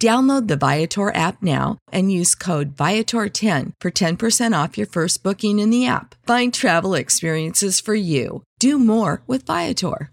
Download 0.00 0.48
the 0.48 0.56
Viator 0.56 1.14
app 1.14 1.42
now 1.42 1.76
and 1.92 2.10
use 2.10 2.34
code 2.34 2.74
Viator10 2.74 3.72
for 3.82 3.90
10% 3.90 4.64
off 4.64 4.78
your 4.78 4.86
first 4.86 5.22
booking 5.22 5.58
in 5.58 5.68
the 5.68 5.86
app. 5.86 6.14
Find 6.26 6.54
travel 6.54 6.94
experiences 6.94 7.80
for 7.80 7.94
you. 7.94 8.42
Do 8.58 8.78
more 8.78 9.20
with 9.26 9.44
Viator. 9.44 10.10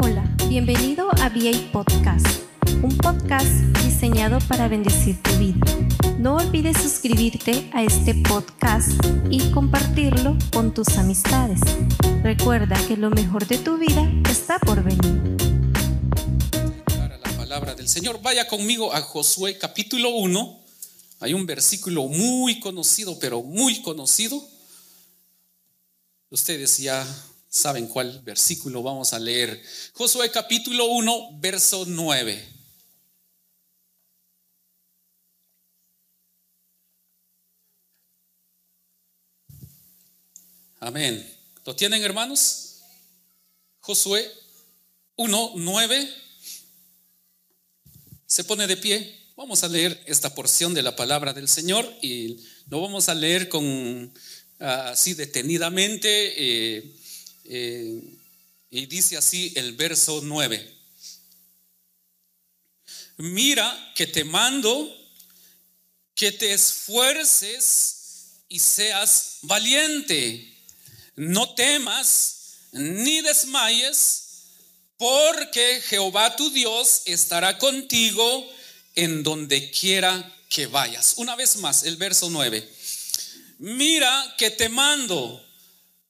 Hola, 0.00 0.24
bienvenido 0.48 1.10
a 1.22 1.28
VA 1.28 1.52
Podcast, 1.70 2.42
un 2.82 2.98
podcast 2.98 3.62
diseñado 3.84 4.40
para 4.48 4.66
bendecir 4.66 5.22
tu 5.22 5.30
vida. 5.38 5.64
No 6.18 6.38
olvides 6.38 6.76
suscribirte 6.76 7.70
a 7.72 7.84
este 7.84 8.16
podcast 8.28 8.90
y 9.30 9.52
compartirlo 9.52 10.36
con 10.52 10.74
tus 10.74 10.98
amistades. 10.98 11.60
Recuerda 12.24 12.74
que 12.88 12.96
lo 12.96 13.10
mejor 13.10 13.46
de 13.46 13.58
tu 13.58 13.78
vida 13.78 14.10
está 14.28 14.58
por 14.58 14.82
venir 14.82 15.49
del 17.66 17.88
Señor. 17.88 18.22
Vaya 18.22 18.48
conmigo 18.48 18.92
a 18.92 19.02
Josué 19.02 19.58
capítulo 19.58 20.08
1. 20.10 20.64
Hay 21.20 21.34
un 21.34 21.44
versículo 21.44 22.04
muy 22.08 22.58
conocido, 22.58 23.18
pero 23.18 23.42
muy 23.42 23.82
conocido. 23.82 24.42
Ustedes 26.30 26.78
ya 26.78 27.06
saben 27.50 27.86
cuál 27.86 28.20
versículo 28.20 28.82
vamos 28.82 29.12
a 29.12 29.18
leer. 29.18 29.62
Josué 29.92 30.30
capítulo 30.30 30.86
1, 30.86 31.38
verso 31.38 31.84
9. 31.86 32.48
Amén. 40.80 41.38
¿Lo 41.66 41.76
tienen 41.76 42.02
hermanos? 42.02 42.78
Josué 43.80 44.28
1, 45.16 45.52
9 45.56 46.29
se 48.30 48.44
pone 48.44 48.68
de 48.68 48.76
pie. 48.76 49.18
Vamos 49.34 49.64
a 49.64 49.68
leer 49.68 50.00
esta 50.06 50.32
porción 50.32 50.72
de 50.72 50.84
la 50.84 50.94
palabra 50.94 51.32
del 51.32 51.48
Señor 51.48 51.92
y 52.00 52.36
lo 52.68 52.80
vamos 52.80 53.08
a 53.08 53.14
leer 53.14 53.48
con 53.48 54.14
así 54.60 55.14
detenidamente. 55.14 56.08
Eh, 56.36 56.96
eh, 57.46 58.00
y 58.70 58.86
dice 58.86 59.16
así 59.16 59.52
el 59.56 59.72
verso 59.72 60.20
9. 60.22 60.74
Mira 63.16 63.92
que 63.96 64.06
te 64.06 64.22
mando 64.22 64.96
que 66.14 66.30
te 66.30 66.52
esfuerces 66.52 68.44
y 68.48 68.60
seas 68.60 69.38
valiente. 69.42 70.56
No 71.16 71.52
temas 71.56 72.58
ni 72.70 73.22
desmayes 73.22 74.29
porque 75.00 75.80
Jehová 75.80 76.36
tu 76.36 76.50
Dios 76.50 77.00
estará 77.06 77.56
contigo 77.56 78.46
en 78.94 79.22
donde 79.22 79.70
quiera 79.70 80.36
que 80.50 80.66
vayas. 80.66 81.14
Una 81.16 81.34
vez 81.36 81.56
más, 81.56 81.84
el 81.84 81.96
verso 81.96 82.28
9. 82.28 82.70
Mira 83.60 84.34
que 84.36 84.50
te 84.50 84.68
mando, 84.68 85.42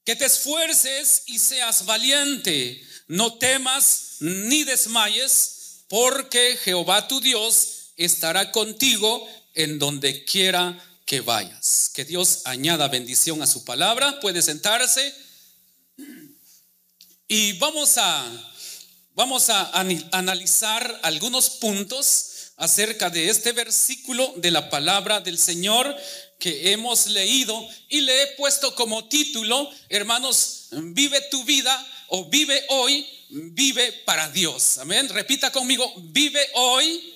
que 0.04 0.16
te 0.16 0.24
esfuerces 0.24 1.22
y 1.26 1.38
seas 1.38 1.86
valiente, 1.86 2.84
no 3.06 3.34
temas 3.34 4.16
ni 4.18 4.64
desmayes, 4.64 5.84
porque 5.86 6.58
Jehová 6.60 7.06
tu 7.06 7.20
Dios 7.20 7.92
estará 7.96 8.50
contigo 8.50 9.24
en 9.54 9.78
donde 9.78 10.24
quiera 10.24 10.76
que 11.06 11.20
vayas. 11.20 11.92
Que 11.94 12.04
Dios 12.04 12.40
añada 12.44 12.88
bendición 12.88 13.40
a 13.40 13.46
su 13.46 13.64
palabra. 13.64 14.18
Puede 14.18 14.42
sentarse. 14.42 15.14
Y 17.28 17.52
vamos 17.52 17.96
a 17.96 18.50
Vamos 19.20 19.50
a 19.50 19.70
analizar 20.12 20.98
algunos 21.02 21.50
puntos 21.50 22.52
acerca 22.56 23.10
de 23.10 23.28
este 23.28 23.52
versículo 23.52 24.32
de 24.38 24.50
la 24.50 24.70
palabra 24.70 25.20
del 25.20 25.36
Señor 25.36 25.94
que 26.38 26.72
hemos 26.72 27.06
leído 27.06 27.68
y 27.90 28.00
le 28.00 28.22
he 28.22 28.26
puesto 28.38 28.74
como 28.74 29.08
título, 29.10 29.70
hermanos, 29.90 30.68
vive 30.70 31.20
tu 31.30 31.44
vida 31.44 31.86
o 32.08 32.30
vive 32.30 32.64
hoy, 32.70 33.06
vive 33.28 33.92
para 34.06 34.30
Dios. 34.30 34.78
Amén. 34.78 35.06
Repita 35.10 35.52
conmigo, 35.52 35.92
vive 35.98 36.40
hoy, 36.54 37.12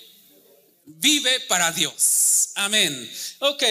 vive 0.85 1.41
para 1.49 1.73
Dios. 1.73 2.51
Amén. 2.55 3.11
Ok, 3.39 3.63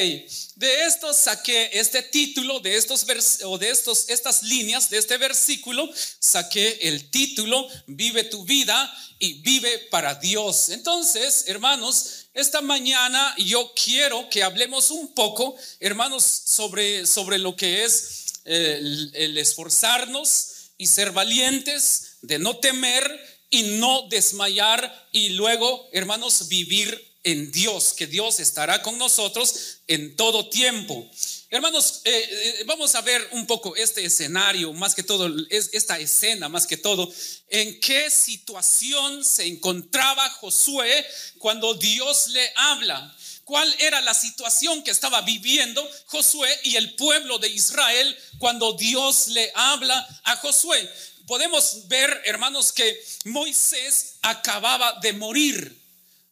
de 0.55 0.85
esto 0.85 1.13
saqué 1.13 1.69
este 1.73 2.03
título, 2.03 2.59
de 2.59 2.75
estos 2.75 3.05
o 3.43 3.57
de 3.57 3.69
estos, 3.69 4.09
estas 4.09 4.43
líneas, 4.43 4.89
de 4.89 4.97
este 4.97 5.17
versículo, 5.17 5.89
saqué 6.19 6.79
el 6.83 7.09
título, 7.09 7.67
vive 7.87 8.23
tu 8.23 8.43
vida 8.45 8.93
y 9.19 9.41
vive 9.41 9.79
para 9.89 10.15
Dios. 10.15 10.69
Entonces, 10.69 11.45
hermanos, 11.47 12.27
esta 12.33 12.61
mañana 12.61 13.35
yo 13.37 13.73
quiero 13.73 14.29
que 14.29 14.43
hablemos 14.43 14.91
un 14.91 15.13
poco, 15.13 15.55
hermanos, 15.79 16.23
sobre, 16.23 17.05
sobre 17.05 17.39
lo 17.39 17.55
que 17.55 17.83
es 17.83 18.25
el 18.45 19.37
esforzarnos 19.37 20.47
y 20.77 20.87
ser 20.87 21.11
valientes, 21.11 22.17
de 22.21 22.39
no 22.39 22.57
temer 22.57 23.19
y 23.49 23.63
no 23.77 24.07
desmayar 24.09 25.07
y 25.11 25.29
luego, 25.29 25.89
hermanos, 25.93 26.47
vivir 26.47 27.12
en 27.23 27.51
Dios, 27.51 27.93
que 27.93 28.07
Dios 28.07 28.39
estará 28.39 28.81
con 28.81 28.97
nosotros 28.97 29.79
en 29.87 30.15
todo 30.15 30.49
tiempo. 30.49 31.09
Hermanos, 31.49 32.01
eh, 32.03 32.11
eh, 32.29 32.63
vamos 32.65 32.95
a 32.95 33.01
ver 33.01 33.25
un 33.31 33.45
poco 33.45 33.75
este 33.75 34.03
escenario, 34.03 34.73
más 34.73 34.95
que 34.95 35.03
todo, 35.03 35.31
esta 35.49 35.99
escena, 35.99 36.49
más 36.49 36.67
que 36.67 36.77
todo, 36.77 37.11
en 37.47 37.79
qué 37.79 38.09
situación 38.09 39.23
se 39.23 39.45
encontraba 39.45 40.29
Josué 40.31 41.05
cuando 41.37 41.75
Dios 41.75 42.27
le 42.29 42.51
habla. 42.55 43.15
¿Cuál 43.45 43.73
era 43.79 44.01
la 44.01 44.13
situación 44.13 44.83
que 44.83 44.91
estaba 44.91 45.21
viviendo 45.21 45.87
Josué 46.07 46.49
y 46.63 46.75
el 46.75 46.95
pueblo 46.95 47.37
de 47.39 47.49
Israel 47.49 48.17
cuando 48.39 48.73
Dios 48.73 49.27
le 49.27 49.51
habla 49.53 50.21
a 50.23 50.37
Josué? 50.37 50.89
Podemos 51.27 51.87
ver, 51.87 52.21
hermanos, 52.25 52.71
que 52.71 53.05
Moisés 53.25 54.15
acababa 54.21 54.97
de 55.01 55.13
morir 55.13 55.82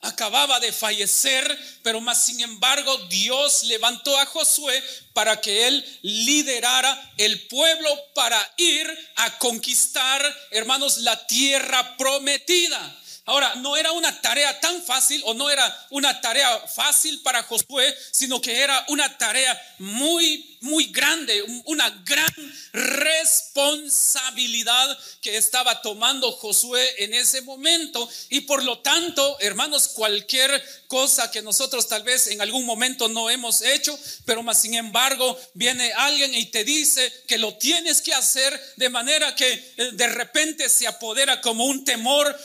acababa 0.01 0.59
de 0.59 0.71
fallecer, 0.71 1.79
pero 1.83 2.01
más 2.01 2.25
sin 2.25 2.41
embargo 2.41 2.97
Dios 3.09 3.63
levantó 3.63 4.17
a 4.17 4.25
Josué 4.25 4.83
para 5.13 5.39
que 5.39 5.67
él 5.67 5.99
liderara 6.01 7.11
el 7.17 7.47
pueblo 7.47 7.89
para 8.15 8.53
ir 8.57 8.87
a 9.17 9.37
conquistar, 9.37 10.21
hermanos, 10.49 10.97
la 10.99 11.27
tierra 11.27 11.95
prometida. 11.97 12.97
Ahora, 13.25 13.53
no 13.55 13.77
era 13.77 13.91
una 13.91 14.19
tarea 14.19 14.59
tan 14.59 14.81
fácil 14.83 15.21
o 15.25 15.33
no 15.35 15.49
era 15.49 15.87
una 15.91 16.19
tarea 16.19 16.59
fácil 16.67 17.21
para 17.21 17.43
Josué, 17.43 17.95
sino 18.11 18.41
que 18.41 18.59
era 18.61 18.83
una 18.87 19.15
tarea 19.17 19.75
muy 19.77 20.50
muy 20.61 20.85
grande, 20.85 21.43
una 21.65 21.89
gran 22.05 22.33
responsabilidad 22.71 24.97
que 25.19 25.35
estaba 25.37 25.81
tomando 25.81 26.31
Josué 26.31 27.03
en 27.03 27.15
ese 27.15 27.41
momento. 27.41 28.07
Y 28.29 28.41
por 28.41 28.63
lo 28.63 28.77
tanto, 28.79 29.37
hermanos, 29.39 29.87
cualquier 29.89 30.63
cosa 30.87 31.29
que 31.31 31.41
nosotros 31.41 31.87
tal 31.87 32.03
vez 32.03 32.27
en 32.27 32.41
algún 32.41 32.65
momento 32.65 33.07
no 33.07 33.29
hemos 33.29 33.61
hecho, 33.61 33.97
pero 34.25 34.43
más 34.43 34.61
sin 34.61 34.73
embargo 34.75 35.39
viene 35.53 35.93
alguien 35.93 36.35
y 36.35 36.45
te 36.45 36.63
dice 36.63 37.11
que 37.27 37.39
lo 37.39 37.55
tienes 37.55 38.01
que 38.01 38.13
hacer 38.13 38.61
de 38.75 38.89
manera 38.89 39.35
que 39.35 39.51
eh, 39.51 39.89
de 39.93 40.07
repente 40.07 40.69
se 40.69 40.87
apodera 40.87 41.41
como 41.41 41.65
un 41.65 41.83
temor, 41.85 42.39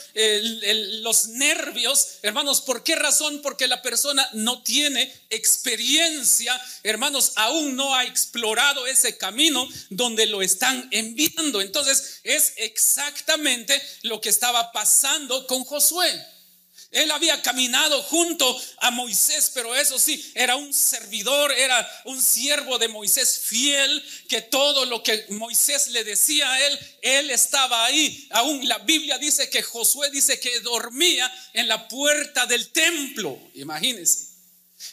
los 1.03 1.27
nervios, 1.27 2.17
hermanos, 2.23 2.61
¿por 2.61 2.83
qué 2.83 2.95
razón? 2.95 3.41
Porque 3.43 3.67
la 3.67 3.81
persona 3.81 4.27
no 4.33 4.63
tiene 4.63 5.13
experiencia, 5.29 6.59
hermanos, 6.83 7.33
aún 7.35 7.75
no 7.75 7.93
ha 7.93 8.06
explorado 8.07 8.87
ese 8.87 9.17
camino 9.17 9.67
donde 9.89 10.25
lo 10.25 10.41
están 10.41 10.87
enviando. 10.91 11.61
Entonces 11.61 12.21
es 12.23 12.53
exactamente 12.57 13.79
lo 14.03 14.19
que 14.19 14.29
estaba 14.29 14.71
pasando 14.71 15.45
con 15.45 15.63
Josué. 15.63 16.11
Él 16.91 17.11
había 17.11 17.41
caminado 17.41 18.01
junto 18.03 18.61
a 18.77 18.91
Moisés, 18.91 19.51
pero 19.53 19.75
eso 19.75 19.99
sí, 19.99 20.31
era 20.35 20.55
un 20.55 20.73
servidor, 20.73 21.51
era 21.51 21.85
un 22.05 22.21
siervo 22.21 22.77
de 22.77 22.87
Moisés 22.87 23.39
fiel, 23.39 24.03
que 24.29 24.41
todo 24.41 24.85
lo 24.85 25.03
que 25.03 25.25
Moisés 25.29 25.87
le 25.87 26.05
decía 26.05 26.49
a 26.49 26.67
él, 26.67 26.79
él 27.01 27.29
estaba 27.31 27.85
ahí. 27.85 28.27
Aún 28.31 28.67
la 28.67 28.77
Biblia 28.79 29.17
dice 29.17 29.49
que 29.49 29.61
Josué 29.61 30.09
dice 30.11 30.39
que 30.39 30.61
dormía 30.61 31.31
en 31.53 31.67
la 31.67 31.87
puerta 31.89 32.45
del 32.45 32.69
templo, 32.69 33.37
imagínense. 33.53 34.26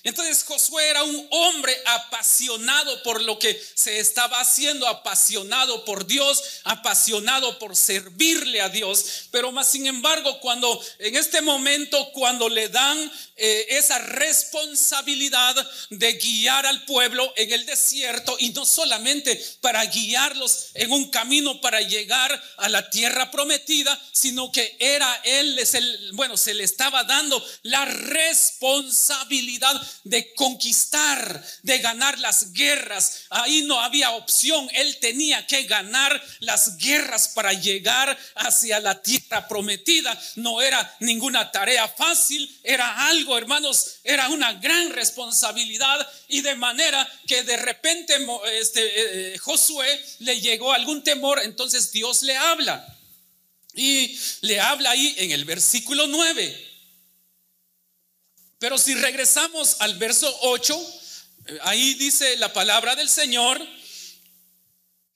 Entonces 0.02 0.44
Josué 0.44 0.88
era 0.88 1.02
un 1.04 1.26
hombre 1.30 1.76
apasionado 1.86 3.02
por 3.02 3.22
lo 3.22 3.38
que 3.38 3.60
se 3.74 3.98
estaba 3.98 4.40
haciendo, 4.40 4.86
apasionado 4.86 5.84
por 5.84 6.06
Dios, 6.06 6.42
apasionado 6.64 7.58
por 7.58 7.76
servirle 7.76 8.60
a 8.60 8.68
Dios. 8.68 9.28
Pero 9.30 9.52
más 9.52 9.70
sin 9.70 9.86
embargo, 9.86 10.40
cuando 10.40 10.80
en 10.98 11.16
este 11.16 11.40
momento, 11.40 12.10
cuando 12.12 12.48
le 12.48 12.68
dan 12.68 13.12
eh, 13.36 13.66
esa 13.70 13.98
responsabilidad 13.98 15.56
de 15.90 16.12
guiar 16.12 16.66
al 16.66 16.84
pueblo 16.84 17.32
en 17.36 17.52
el 17.52 17.66
desierto 17.66 18.36
y 18.38 18.50
no 18.50 18.64
solamente 18.64 19.42
para 19.60 19.84
guiarlos 19.86 20.68
en 20.74 20.92
un 20.92 21.10
camino 21.10 21.60
para 21.60 21.80
llegar 21.80 22.40
a 22.58 22.68
la 22.68 22.88
tierra 22.90 23.32
prometida, 23.32 24.00
sino 24.12 24.52
que 24.52 24.76
era 24.78 25.12
él, 25.24 25.58
bueno, 26.12 26.36
se 26.36 26.54
le 26.54 26.62
estaba 26.62 27.02
dando 27.02 27.44
la 27.62 27.84
responsabilidad 27.84 29.80
de 30.04 30.32
conquistar, 30.34 31.44
de 31.62 31.78
ganar 31.78 32.18
las 32.20 32.52
guerras. 32.52 33.24
Ahí 33.30 33.62
no 33.62 33.80
había 33.80 34.12
opción, 34.12 34.68
él 34.74 34.96
tenía 35.00 35.44
que 35.46 35.64
ganar 35.64 36.22
las 36.38 36.76
guerras 36.76 37.28
para 37.28 37.52
llegar 37.52 38.16
hacia 38.36 38.78
la 38.78 39.02
tierra 39.02 39.48
prometida. 39.48 40.16
No 40.36 40.62
era 40.62 40.96
ninguna 41.00 41.50
tarea 41.50 41.88
fácil, 41.88 42.60
era 42.62 43.08
algo 43.08 43.23
hermanos, 43.36 43.96
era 44.04 44.28
una 44.28 44.52
gran 44.54 44.90
responsabilidad 44.90 46.06
y 46.28 46.40
de 46.42 46.54
manera 46.54 47.08
que 47.26 47.42
de 47.42 47.56
repente 47.56 48.14
este, 48.52 48.84
eh, 48.84 49.34
eh, 49.34 49.38
Josué 49.38 49.86
le 50.20 50.40
llegó 50.40 50.72
algún 50.72 51.02
temor, 51.02 51.40
entonces 51.42 51.90
Dios 51.92 52.22
le 52.22 52.36
habla. 52.36 52.86
Y 53.74 54.18
le 54.42 54.60
habla 54.60 54.90
ahí 54.90 55.14
en 55.18 55.32
el 55.32 55.44
versículo 55.44 56.06
9. 56.06 56.72
Pero 58.58 58.78
si 58.78 58.94
regresamos 58.94 59.76
al 59.80 59.94
verso 59.98 60.32
8, 60.42 61.00
eh, 61.46 61.58
ahí 61.62 61.94
dice 61.94 62.36
la 62.36 62.52
palabra 62.52 62.94
del 62.96 63.08
Señor, 63.08 63.60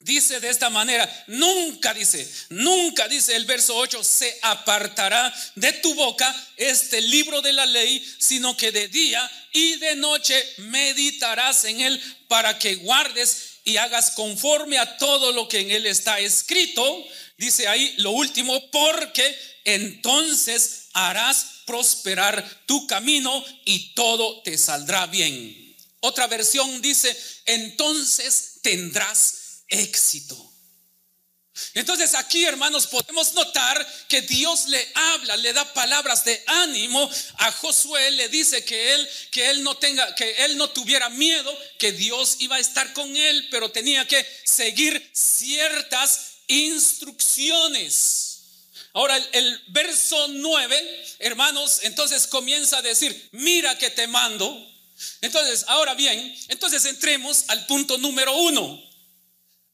Dice 0.00 0.38
de 0.38 0.48
esta 0.48 0.70
manera, 0.70 1.24
nunca 1.26 1.92
dice, 1.92 2.26
nunca 2.50 3.08
dice 3.08 3.34
el 3.34 3.46
verso 3.46 3.76
8, 3.76 4.04
se 4.04 4.38
apartará 4.42 5.34
de 5.56 5.72
tu 5.74 5.92
boca 5.94 6.34
este 6.56 7.00
libro 7.00 7.42
de 7.42 7.52
la 7.52 7.66
ley, 7.66 8.02
sino 8.18 8.56
que 8.56 8.70
de 8.70 8.86
día 8.88 9.28
y 9.52 9.76
de 9.76 9.96
noche 9.96 10.40
meditarás 10.58 11.64
en 11.64 11.80
él 11.80 12.16
para 12.28 12.58
que 12.60 12.76
guardes 12.76 13.58
y 13.64 13.76
hagas 13.76 14.12
conforme 14.12 14.78
a 14.78 14.98
todo 14.98 15.32
lo 15.32 15.48
que 15.48 15.60
en 15.60 15.72
él 15.72 15.84
está 15.84 16.20
escrito. 16.20 17.04
Dice 17.36 17.66
ahí 17.66 17.94
lo 17.98 18.12
último, 18.12 18.70
porque 18.70 19.36
entonces 19.64 20.86
harás 20.92 21.62
prosperar 21.66 22.62
tu 22.66 22.86
camino 22.86 23.44
y 23.64 23.94
todo 23.94 24.42
te 24.42 24.56
saldrá 24.56 25.06
bien. 25.06 25.76
Otra 26.00 26.28
versión 26.28 26.80
dice, 26.80 27.14
entonces 27.46 28.60
tendrás 28.62 29.37
éxito. 29.68 30.48
Entonces 31.74 32.14
aquí, 32.14 32.44
hermanos, 32.44 32.86
podemos 32.86 33.34
notar 33.34 33.86
que 34.08 34.22
Dios 34.22 34.66
le 34.68 34.92
habla, 34.94 35.36
le 35.36 35.52
da 35.52 35.72
palabras 35.74 36.24
de 36.24 36.42
ánimo 36.46 37.10
a 37.38 37.52
Josué, 37.52 38.10
le 38.12 38.28
dice 38.28 38.64
que 38.64 38.94
él 38.94 39.08
que 39.30 39.50
él 39.50 39.62
no 39.62 39.76
tenga 39.76 40.14
que 40.14 40.30
él 40.44 40.56
no 40.56 40.70
tuviera 40.70 41.08
miedo, 41.08 41.56
que 41.78 41.92
Dios 41.92 42.36
iba 42.38 42.56
a 42.56 42.60
estar 42.60 42.92
con 42.92 43.14
él, 43.16 43.48
pero 43.50 43.70
tenía 43.70 44.06
que 44.06 44.24
seguir 44.44 45.10
ciertas 45.12 46.20
instrucciones. 46.46 48.26
Ahora 48.92 49.16
el, 49.16 49.62
verso 49.68 50.28
9, 50.28 51.04
hermanos, 51.18 51.80
entonces 51.82 52.26
comienza 52.26 52.78
a 52.78 52.82
decir, 52.82 53.28
"Mira 53.32 53.76
que 53.78 53.90
te 53.90 54.06
mando." 54.06 54.66
Entonces, 55.20 55.64
ahora 55.68 55.94
bien, 55.94 56.36
entonces 56.48 56.84
entremos 56.84 57.44
al 57.48 57.66
punto 57.66 57.98
número 57.98 58.36
uno. 58.36 58.87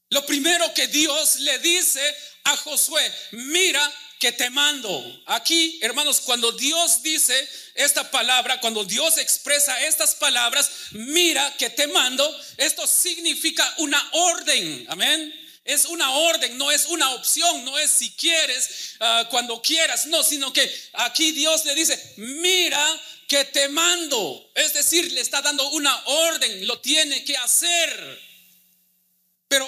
Lo 0.09 0.25
primero 0.25 0.73
que 0.73 0.87
Dios 0.87 1.37
le 1.37 1.59
dice 1.59 2.15
a 2.43 2.57
Josué, 2.57 3.11
mira 3.31 3.93
que 4.19 4.31
te 4.31 4.49
mando. 4.49 5.23
Aquí, 5.25 5.79
hermanos, 5.81 6.21
cuando 6.21 6.51
Dios 6.51 7.01
dice 7.01 7.47
esta 7.73 8.09
palabra, 8.11 8.59
cuando 8.61 8.83
Dios 8.83 9.17
expresa 9.17 9.85
estas 9.85 10.15
palabras, 10.15 10.69
mira 10.91 11.55
que 11.57 11.69
te 11.69 11.87
mando, 11.87 12.23
esto 12.57 12.87
significa 12.87 13.71
una 13.77 14.09
orden. 14.13 14.85
Amén. 14.89 15.41
Es 15.65 15.85
una 15.85 16.11
orden, 16.11 16.57
no 16.59 16.71
es 16.71 16.85
una 16.85 17.09
opción, 17.15 17.65
no 17.65 17.77
es 17.79 17.89
si 17.89 18.11
quieres, 18.11 18.95
ah, 18.99 19.27
cuando 19.31 19.59
quieras, 19.63 20.05
no, 20.05 20.23
sino 20.23 20.53
que 20.53 20.71
aquí 20.93 21.31
Dios 21.31 21.65
le 21.65 21.73
dice, 21.73 22.13
mira 22.17 23.01
que 23.27 23.45
te 23.45 23.67
mando. 23.69 24.51
Es 24.53 24.73
decir, 24.73 25.11
le 25.11 25.21
está 25.21 25.41
dando 25.41 25.67
una 25.69 25.99
orden, 26.05 26.67
lo 26.67 26.79
tiene 26.79 27.23
que 27.23 27.35
hacer. 27.37 28.21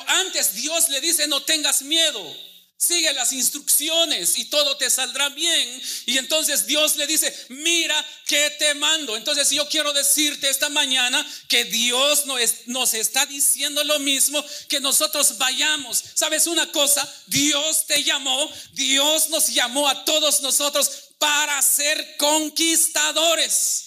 Antes 0.08 0.56
Dios 0.56 0.90
le 0.90 1.02
dice, 1.02 1.28
no 1.28 1.44
tengas 1.44 1.82
miedo. 1.82 2.48
Sigue 2.80 3.12
las 3.14 3.34
instrucciones 3.34 4.38
y 4.38 4.46
todo 4.46 4.78
te 4.78 4.90
saldrá 4.92 5.30
bien. 5.30 5.82
Y 6.06 6.20
entonces 6.20 6.68
Dios 6.68 6.96
le 6.96 7.08
dice, 7.08 7.36
mira 7.50 8.06
que 8.28 8.52
te 8.52 8.76
mando. 8.76 9.18
Entonces 9.18 9.50
yo 9.50 9.68
quiero 9.68 9.92
decirte 9.94 10.48
esta 10.48 10.70
mañana 10.70 11.26
que 11.50 11.66
Dios 11.66 12.26
nos 12.68 12.94
está 12.94 13.26
diciendo 13.26 13.84
lo 13.84 13.98
mismo 13.98 14.44
que 14.70 14.80
nosotros 14.80 15.40
vayamos. 15.40 16.04
¿Sabes 16.14 16.46
una 16.46 16.72
cosa? 16.72 17.12
Dios 17.26 17.88
te 17.88 18.04
llamó, 18.04 18.48
Dios 18.74 19.30
nos 19.30 19.48
llamó 19.48 19.90
a 19.90 20.06
todos 20.06 20.42
nosotros 20.42 20.92
para 21.18 21.60
ser 21.64 22.16
conquistadores. 22.18 23.87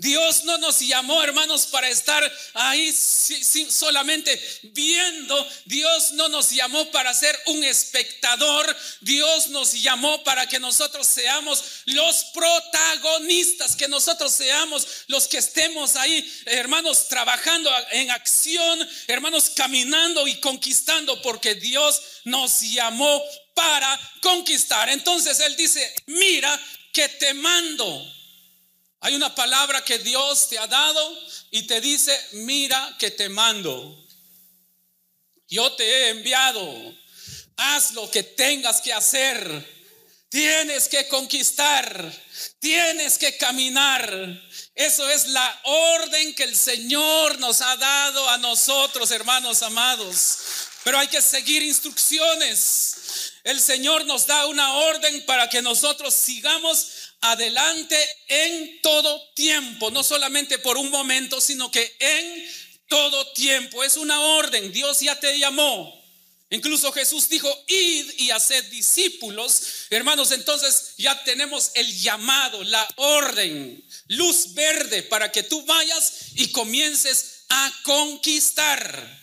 Dios 0.00 0.44
no 0.44 0.56
nos 0.56 0.80
llamó, 0.80 1.22
hermanos, 1.22 1.66
para 1.66 1.86
estar 1.90 2.22
ahí 2.54 2.90
solamente 2.90 4.40
viendo. 4.62 5.48
Dios 5.66 6.12
no 6.12 6.26
nos 6.30 6.50
llamó 6.52 6.90
para 6.90 7.12
ser 7.12 7.38
un 7.48 7.62
espectador. 7.64 8.74
Dios 9.02 9.48
nos 9.48 9.74
llamó 9.74 10.24
para 10.24 10.46
que 10.46 10.58
nosotros 10.58 11.06
seamos 11.06 11.62
los 11.84 12.24
protagonistas, 12.32 13.76
que 13.76 13.88
nosotros 13.88 14.32
seamos 14.32 14.86
los 15.08 15.28
que 15.28 15.36
estemos 15.36 15.96
ahí, 15.96 16.42
hermanos, 16.46 17.08
trabajando 17.08 17.70
en 17.90 18.10
acción, 18.10 18.88
hermanos, 19.06 19.50
caminando 19.50 20.26
y 20.26 20.36
conquistando, 20.36 21.20
porque 21.20 21.56
Dios 21.56 22.00
nos 22.24 22.62
llamó 22.62 23.22
para 23.52 24.00
conquistar. 24.22 24.88
Entonces 24.88 25.40
Él 25.40 25.56
dice, 25.56 25.94
mira 26.06 26.58
que 26.90 27.06
te 27.06 27.34
mando. 27.34 28.19
Hay 29.00 29.14
una 29.14 29.34
palabra 29.34 29.82
que 29.82 29.98
Dios 29.98 30.48
te 30.48 30.58
ha 30.58 30.66
dado 30.66 31.18
y 31.50 31.62
te 31.62 31.80
dice, 31.80 32.18
mira 32.32 32.96
que 32.98 33.10
te 33.10 33.28
mando. 33.30 34.06
Yo 35.48 35.72
te 35.72 35.84
he 35.84 36.08
enviado. 36.10 36.94
Haz 37.56 37.92
lo 37.92 38.10
que 38.10 38.22
tengas 38.22 38.80
que 38.80 38.92
hacer. 38.92 39.80
Tienes 40.28 40.86
que 40.86 41.08
conquistar. 41.08 42.12
Tienes 42.58 43.16
que 43.16 43.36
caminar. 43.38 44.08
Eso 44.74 45.08
es 45.08 45.28
la 45.28 45.60
orden 45.64 46.34
que 46.34 46.44
el 46.44 46.56
Señor 46.56 47.38
nos 47.38 47.62
ha 47.62 47.76
dado 47.76 48.28
a 48.28 48.38
nosotros, 48.38 49.10
hermanos 49.10 49.62
amados. 49.62 50.38
Pero 50.84 50.98
hay 50.98 51.08
que 51.08 51.22
seguir 51.22 51.62
instrucciones. 51.62 52.89
El 53.44 53.60
Señor 53.60 54.04
nos 54.06 54.26
da 54.26 54.46
una 54.46 54.74
orden 54.74 55.24
para 55.24 55.48
que 55.48 55.62
nosotros 55.62 56.14
sigamos 56.14 56.86
adelante 57.20 57.96
en 58.28 58.80
todo 58.82 59.32
tiempo, 59.34 59.90
no 59.90 60.02
solamente 60.02 60.58
por 60.58 60.76
un 60.76 60.90
momento, 60.90 61.40
sino 61.40 61.70
que 61.70 61.96
en 61.98 62.50
todo 62.88 63.32
tiempo. 63.32 63.82
Es 63.82 63.96
una 63.96 64.20
orden. 64.20 64.72
Dios 64.72 65.00
ya 65.00 65.18
te 65.18 65.38
llamó. 65.38 65.98
Incluso 66.52 66.90
Jesús 66.90 67.28
dijo, 67.28 67.48
id 67.68 68.10
y 68.18 68.30
haced 68.32 68.64
discípulos. 68.66 69.62
Hermanos, 69.88 70.32
entonces 70.32 70.94
ya 70.98 71.22
tenemos 71.22 71.70
el 71.74 71.96
llamado, 72.00 72.64
la 72.64 72.86
orden, 72.96 73.82
luz 74.08 74.52
verde 74.52 75.04
para 75.04 75.30
que 75.30 75.44
tú 75.44 75.64
vayas 75.64 76.12
y 76.34 76.48
comiences 76.48 77.44
a 77.48 77.72
conquistar. 77.84 79.20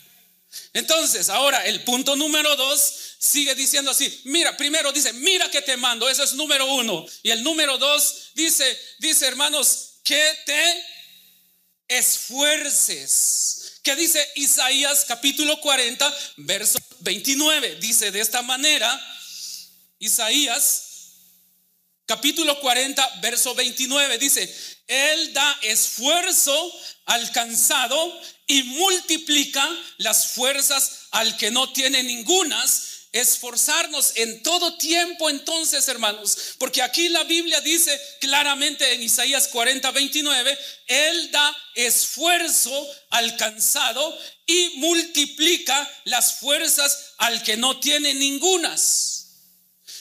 Entonces, 0.78 1.28
ahora 1.28 1.64
el 1.66 1.82
punto 1.82 2.14
número 2.14 2.54
dos 2.54 2.94
sigue 3.18 3.56
diciendo 3.56 3.90
así, 3.90 4.20
mira, 4.24 4.56
primero 4.56 4.92
dice, 4.92 5.12
mira 5.12 5.50
que 5.50 5.60
te 5.60 5.76
mando, 5.76 6.08
eso 6.08 6.22
es 6.22 6.34
número 6.34 6.72
uno. 6.72 7.04
Y 7.24 7.30
el 7.30 7.42
número 7.42 7.78
dos 7.78 8.30
dice, 8.34 8.80
dice 9.00 9.26
hermanos, 9.26 9.94
que 10.04 10.22
te 10.46 10.84
esfuerces. 11.88 13.80
¿Qué 13.82 13.96
dice 13.96 14.24
Isaías 14.36 15.04
capítulo 15.08 15.60
40, 15.60 16.16
verso 16.36 16.78
29? 17.00 17.76
Dice 17.80 18.12
de 18.12 18.20
esta 18.20 18.42
manera, 18.42 18.88
Isaías 19.98 20.87
capítulo 22.08 22.58
40, 22.58 23.20
verso 23.20 23.54
29, 23.54 24.16
dice, 24.16 24.52
Él 24.86 25.32
da 25.34 25.58
esfuerzo 25.60 26.72
al 27.04 27.30
cansado 27.32 28.20
y 28.46 28.62
multiplica 28.62 29.68
las 29.98 30.28
fuerzas 30.28 31.08
al 31.10 31.36
que 31.36 31.50
no 31.50 31.70
tiene 31.72 32.02
ningunas 32.02 32.88
esforzarnos 33.12 34.12
en 34.16 34.42
todo 34.42 34.76
tiempo 34.76 35.30
entonces, 35.30 35.86
hermanos, 35.88 36.54
porque 36.58 36.82
aquí 36.82 37.08
la 37.08 37.24
Biblia 37.24 37.60
dice 37.60 37.98
claramente 38.20 38.92
en 38.92 39.02
Isaías 39.02 39.48
40, 39.48 39.90
29, 39.90 40.58
Él 40.86 41.30
da 41.30 41.56
esfuerzo 41.74 42.88
al 43.10 43.36
cansado 43.36 44.18
y 44.46 44.72
multiplica 44.76 45.90
las 46.04 46.34
fuerzas 46.34 47.14
al 47.18 47.42
que 47.42 47.56
no 47.56 47.78
tiene 47.80 48.14
ningunas. 48.14 49.07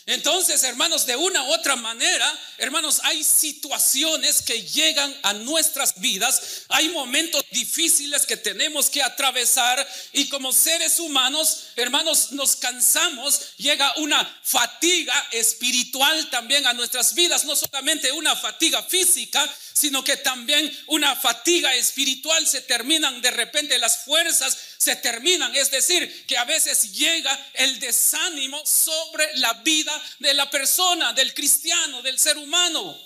Entonces, 0.08 0.64
hermanos, 0.64 1.06
de 1.06 1.18
una 1.18 1.44
u 1.44 1.54
otra 1.54 1.76
manera, 1.76 2.40
hermanos, 2.60 3.02
hay 3.04 3.26
situaciones 3.26 4.42
que 4.42 4.64
llegan 4.64 5.14
a 5.22 5.34
nuestras 5.34 6.00
vidas, 6.00 6.64
hay 6.70 6.88
momentos 6.90 7.44
difíciles 7.52 8.26
que 8.26 8.38
tenemos 8.38 8.90
que 8.90 9.04
atravesar 9.04 9.86
y 10.14 10.30
como 10.30 10.54
seres 10.54 11.02
humanos, 11.02 11.64
hermanos, 11.76 12.32
nos 12.32 12.56
cansamos, 12.56 13.58
llega 13.58 13.94
una 13.98 14.40
fatiga 14.44 15.28
espiritual 15.32 16.30
también 16.30 16.66
a 16.68 16.74
nuestras 16.74 17.14
vidas, 17.14 17.44
no 17.44 17.58
solamente 17.58 18.10
una 18.14 18.34
fatiga 18.34 18.82
física, 18.84 19.46
sino 19.78 20.04
que 20.04 20.18
también 20.18 20.76
una 20.88 21.16
fatiga 21.16 21.74
espiritual, 21.76 22.48
se 22.48 22.62
terminan 22.62 23.22
de 23.22 23.32
repente 23.32 23.78
las 23.78 24.04
fuerzas, 24.06 24.58
se 24.78 24.96
terminan, 24.96 25.56
es 25.56 25.70
decir, 25.70 26.26
que 26.26 26.38
a 26.38 26.46
veces 26.46 26.94
llega 26.94 27.48
el 27.54 27.80
desánimo 27.80 28.62
sobre 28.66 29.38
la 29.38 29.54
vida 29.54 29.94
de 30.20 30.34
la 30.34 30.50
persona, 30.50 31.14
del 31.14 31.34
cristiano, 31.34 32.02
del 32.02 32.18
ser 32.18 32.38
humano. 32.38 32.98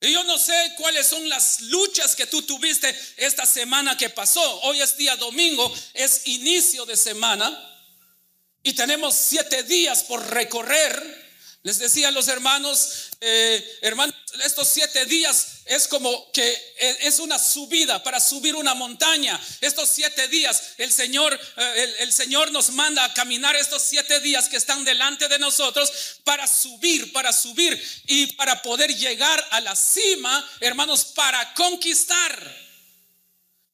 Y 0.00 0.12
yo 0.12 0.22
no 0.24 0.38
sé 0.38 0.74
cuáles 0.76 1.06
son 1.06 1.28
las 1.28 1.62
luchas 1.62 2.14
que 2.14 2.26
tú 2.26 2.42
tuviste 2.42 2.94
esta 3.16 3.46
semana 3.46 3.96
que 3.96 4.10
pasó. 4.10 4.60
Hoy 4.60 4.80
es 4.80 4.96
día 4.96 5.16
domingo, 5.16 5.74
es 5.94 6.22
inicio 6.26 6.84
de 6.86 6.96
semana 6.96 7.50
y 8.62 8.74
tenemos 8.74 9.14
siete 9.14 9.62
días 9.62 10.04
por 10.04 10.24
recorrer. 10.30 11.26
Les 11.62 11.78
decía 11.78 12.08
a 12.08 12.12
los 12.12 12.28
hermanos, 12.28 13.10
eh, 13.20 13.78
hermanos, 13.80 14.14
estos 14.42 14.68
siete 14.68 15.04
días 15.06 15.46
es 15.66 15.88
como 15.88 16.30
que 16.32 16.74
es 17.00 17.18
una 17.18 17.38
subida 17.38 18.02
para 18.02 18.20
subir 18.20 18.54
una 18.54 18.74
montaña. 18.74 19.40
Estos 19.60 19.88
siete 19.88 20.28
días, 20.28 20.74
el 20.78 20.92
Señor, 20.92 21.38
eh, 21.56 21.94
el, 22.00 22.12
Señor 22.12 22.52
nos 22.52 22.70
manda 22.70 23.04
a 23.04 23.14
caminar 23.14 23.56
estos 23.56 23.82
siete 23.82 24.20
días 24.20 24.48
que 24.48 24.56
están 24.56 24.84
delante 24.84 25.28
de 25.28 25.38
nosotros 25.38 25.92
para 26.24 26.46
subir, 26.46 27.12
para 27.12 27.32
subir 27.32 27.82
y 28.06 28.28
para 28.34 28.62
poder 28.62 28.94
llegar 28.94 29.44
a 29.50 29.60
la 29.60 29.74
cima, 29.74 30.50
hermanos, 30.60 31.04
para 31.06 31.54
conquistar. 31.54 32.66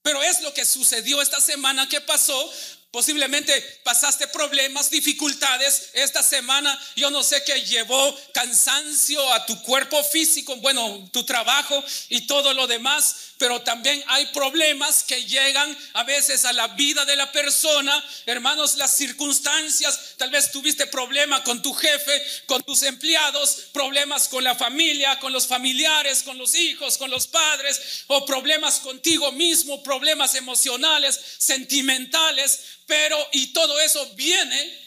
Pero 0.02 0.22
es 0.22 0.40
lo 0.40 0.52
que 0.54 0.64
sucedió 0.64 1.20
esta 1.20 1.40
semana 1.40 1.88
que 1.88 2.00
pasó 2.00 2.52
Posiblemente 2.92 3.58
pasaste 3.84 4.26
problemas, 4.28 4.90
dificultades 4.90 5.88
esta 5.94 6.22
semana. 6.22 6.78
Yo 6.94 7.10
no 7.10 7.22
sé 7.22 7.42
qué 7.42 7.58
llevó 7.62 8.14
cansancio 8.34 9.32
a 9.32 9.46
tu 9.46 9.60
cuerpo 9.62 10.04
físico, 10.04 10.54
bueno, 10.56 11.08
tu 11.10 11.24
trabajo 11.24 11.82
y 12.10 12.26
todo 12.26 12.52
lo 12.52 12.66
demás 12.66 13.31
pero 13.42 13.60
también 13.60 14.00
hay 14.06 14.26
problemas 14.26 15.02
que 15.02 15.24
llegan 15.24 15.76
a 15.94 16.04
veces 16.04 16.44
a 16.44 16.52
la 16.52 16.68
vida 16.68 17.04
de 17.04 17.16
la 17.16 17.32
persona. 17.32 17.92
Hermanos, 18.24 18.76
las 18.76 18.96
circunstancias, 18.96 20.14
tal 20.16 20.30
vez 20.30 20.52
tuviste 20.52 20.86
problema 20.86 21.42
con 21.42 21.60
tu 21.60 21.74
jefe, 21.74 22.22
con 22.46 22.62
tus 22.62 22.84
empleados, 22.84 23.70
problemas 23.72 24.28
con 24.28 24.44
la 24.44 24.54
familia, 24.54 25.18
con 25.18 25.32
los 25.32 25.48
familiares, 25.48 26.22
con 26.22 26.38
los 26.38 26.54
hijos, 26.54 26.96
con 26.96 27.10
los 27.10 27.26
padres, 27.26 28.04
o 28.06 28.24
problemas 28.24 28.78
contigo 28.78 29.32
mismo, 29.32 29.82
problemas 29.82 30.36
emocionales, 30.36 31.18
sentimentales, 31.38 32.60
pero 32.86 33.18
y 33.32 33.48
todo 33.48 33.80
eso 33.80 34.08
viene 34.14 34.78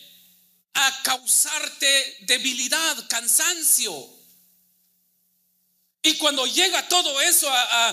a 0.75 1.01
causarte 1.03 2.19
debilidad, 2.21 3.05
cansancio. 3.09 4.14
Y 6.05 6.17
cuando 6.17 6.45
llega 6.45 6.87
todo 6.87 7.19
eso 7.19 7.49
a, 7.49 7.89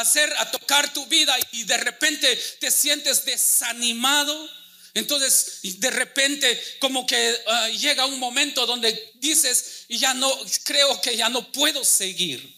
hacer, 0.00 0.30
a 0.36 0.50
tocar 0.50 0.92
tu 0.92 1.06
vida 1.06 1.34
y 1.52 1.64
de 1.64 1.78
repente 1.78 2.36
te 2.60 2.70
sientes 2.70 3.24
desanimado, 3.24 4.50
entonces 4.92 5.60
de 5.62 5.90
repente 5.90 6.62
como 6.78 7.06
que 7.06 7.36
ah, 7.46 7.68
llega 7.70 8.04
un 8.04 8.18
momento 8.18 8.66
donde 8.66 9.12
dices, 9.14 9.86
ya 9.88 10.12
no, 10.12 10.30
creo 10.64 11.00
que 11.00 11.16
ya 11.16 11.30
no 11.30 11.50
puedo 11.50 11.82
seguir. 11.86 12.54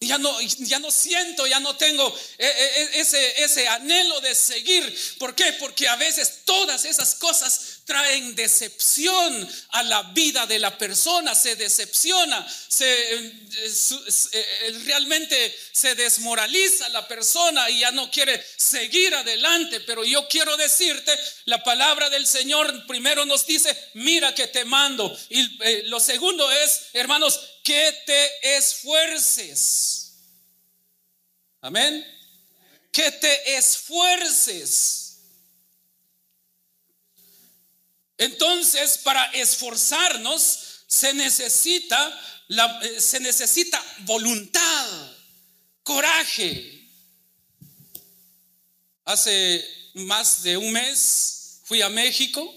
Ya 0.00 0.18
no, 0.18 0.40
ya 0.40 0.80
no 0.80 0.90
siento, 0.90 1.46
ya 1.46 1.60
no 1.60 1.76
tengo 1.76 2.08
eh, 2.38 2.46
eh, 2.46 2.70
eh, 2.76 2.90
ese, 2.94 3.44
ese 3.44 3.68
anhelo 3.68 4.20
de 4.20 4.34
seguir. 4.34 5.16
¿Por 5.18 5.36
qué? 5.36 5.52
Porque 5.54 5.86
a 5.86 5.94
veces 5.96 6.40
todas 6.44 6.84
esas 6.84 7.14
cosas 7.14 7.77
traen 7.88 8.36
decepción 8.36 9.48
a 9.70 9.82
la 9.82 10.02
vida 10.12 10.46
de 10.46 10.58
la 10.58 10.76
persona, 10.76 11.34
se 11.34 11.56
decepciona, 11.56 12.46
se, 12.68 12.94
realmente 14.84 15.58
se 15.72 15.94
desmoraliza 15.94 16.90
la 16.90 17.08
persona 17.08 17.70
y 17.70 17.80
ya 17.80 17.90
no 17.90 18.10
quiere 18.10 18.44
seguir 18.58 19.14
adelante. 19.14 19.80
Pero 19.80 20.04
yo 20.04 20.28
quiero 20.28 20.54
decirte, 20.58 21.18
la 21.46 21.64
palabra 21.64 22.10
del 22.10 22.26
Señor 22.26 22.86
primero 22.86 23.24
nos 23.24 23.46
dice, 23.46 23.74
mira 23.94 24.34
que 24.34 24.48
te 24.48 24.66
mando. 24.66 25.18
Y 25.30 25.42
lo 25.84 25.98
segundo 25.98 26.52
es, 26.52 26.88
hermanos, 26.92 27.40
que 27.64 28.02
te 28.04 28.56
esfuerces. 28.58 30.12
Amén. 31.62 32.06
Que 32.92 33.10
te 33.12 33.56
esfuerces. 33.56 35.07
Entonces, 38.18 38.98
para 38.98 39.24
esforzarnos 39.32 40.82
se 40.86 41.14
necesita 41.14 42.20
eh, 42.48 43.00
se 43.00 43.20
necesita 43.20 43.82
voluntad, 44.00 44.86
coraje. 45.82 46.88
Hace 49.04 49.64
más 49.94 50.42
de 50.42 50.56
un 50.56 50.72
mes 50.72 51.60
fui 51.64 51.82
a 51.82 51.90
México 51.90 52.54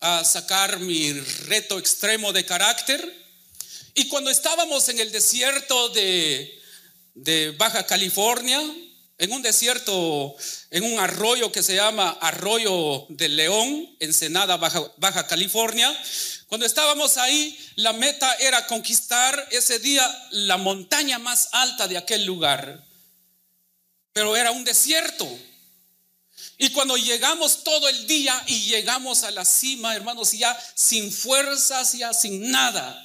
a 0.00 0.24
sacar 0.24 0.80
mi 0.80 1.12
reto 1.12 1.78
extremo 1.78 2.32
de 2.32 2.44
carácter 2.44 3.26
y 3.94 4.08
cuando 4.08 4.30
estábamos 4.30 4.88
en 4.88 4.98
el 4.98 5.12
desierto 5.12 5.88
de, 5.90 6.52
Baja 7.56 7.86
California, 7.86 8.60
en 9.18 9.32
un 9.32 9.42
desierto, 9.42 10.36
en 10.70 10.84
un 10.84 10.98
arroyo 10.98 11.50
que 11.50 11.62
se 11.62 11.74
llama 11.74 12.18
Arroyo 12.20 13.06
del 13.08 13.36
León, 13.36 13.96
Ensenada, 13.98 14.56
Baja, 14.56 14.82
Baja 14.98 15.26
California, 15.26 15.90
cuando 16.46 16.64
estábamos 16.64 17.16
ahí, 17.16 17.58
la 17.74 17.92
meta 17.92 18.32
era 18.34 18.66
conquistar 18.66 19.48
ese 19.50 19.80
día 19.80 20.06
la 20.30 20.56
montaña 20.56 21.18
más 21.18 21.48
alta 21.52 21.88
de 21.88 21.98
aquel 21.98 22.24
lugar. 22.24 22.86
Pero 24.12 24.36
era 24.36 24.52
un 24.52 24.64
desierto. 24.64 25.28
Y 26.58 26.70
cuando 26.70 26.96
llegamos 26.96 27.64
todo 27.64 27.88
el 27.88 28.06
día 28.06 28.44
y 28.46 28.60
llegamos 28.66 29.24
a 29.24 29.32
la 29.32 29.44
cima, 29.44 29.96
hermanos, 29.96 30.32
ya 30.32 30.56
sin 30.74 31.10
fuerzas, 31.10 31.94
ya 31.94 32.14
sin 32.14 32.50
nada. 32.50 33.02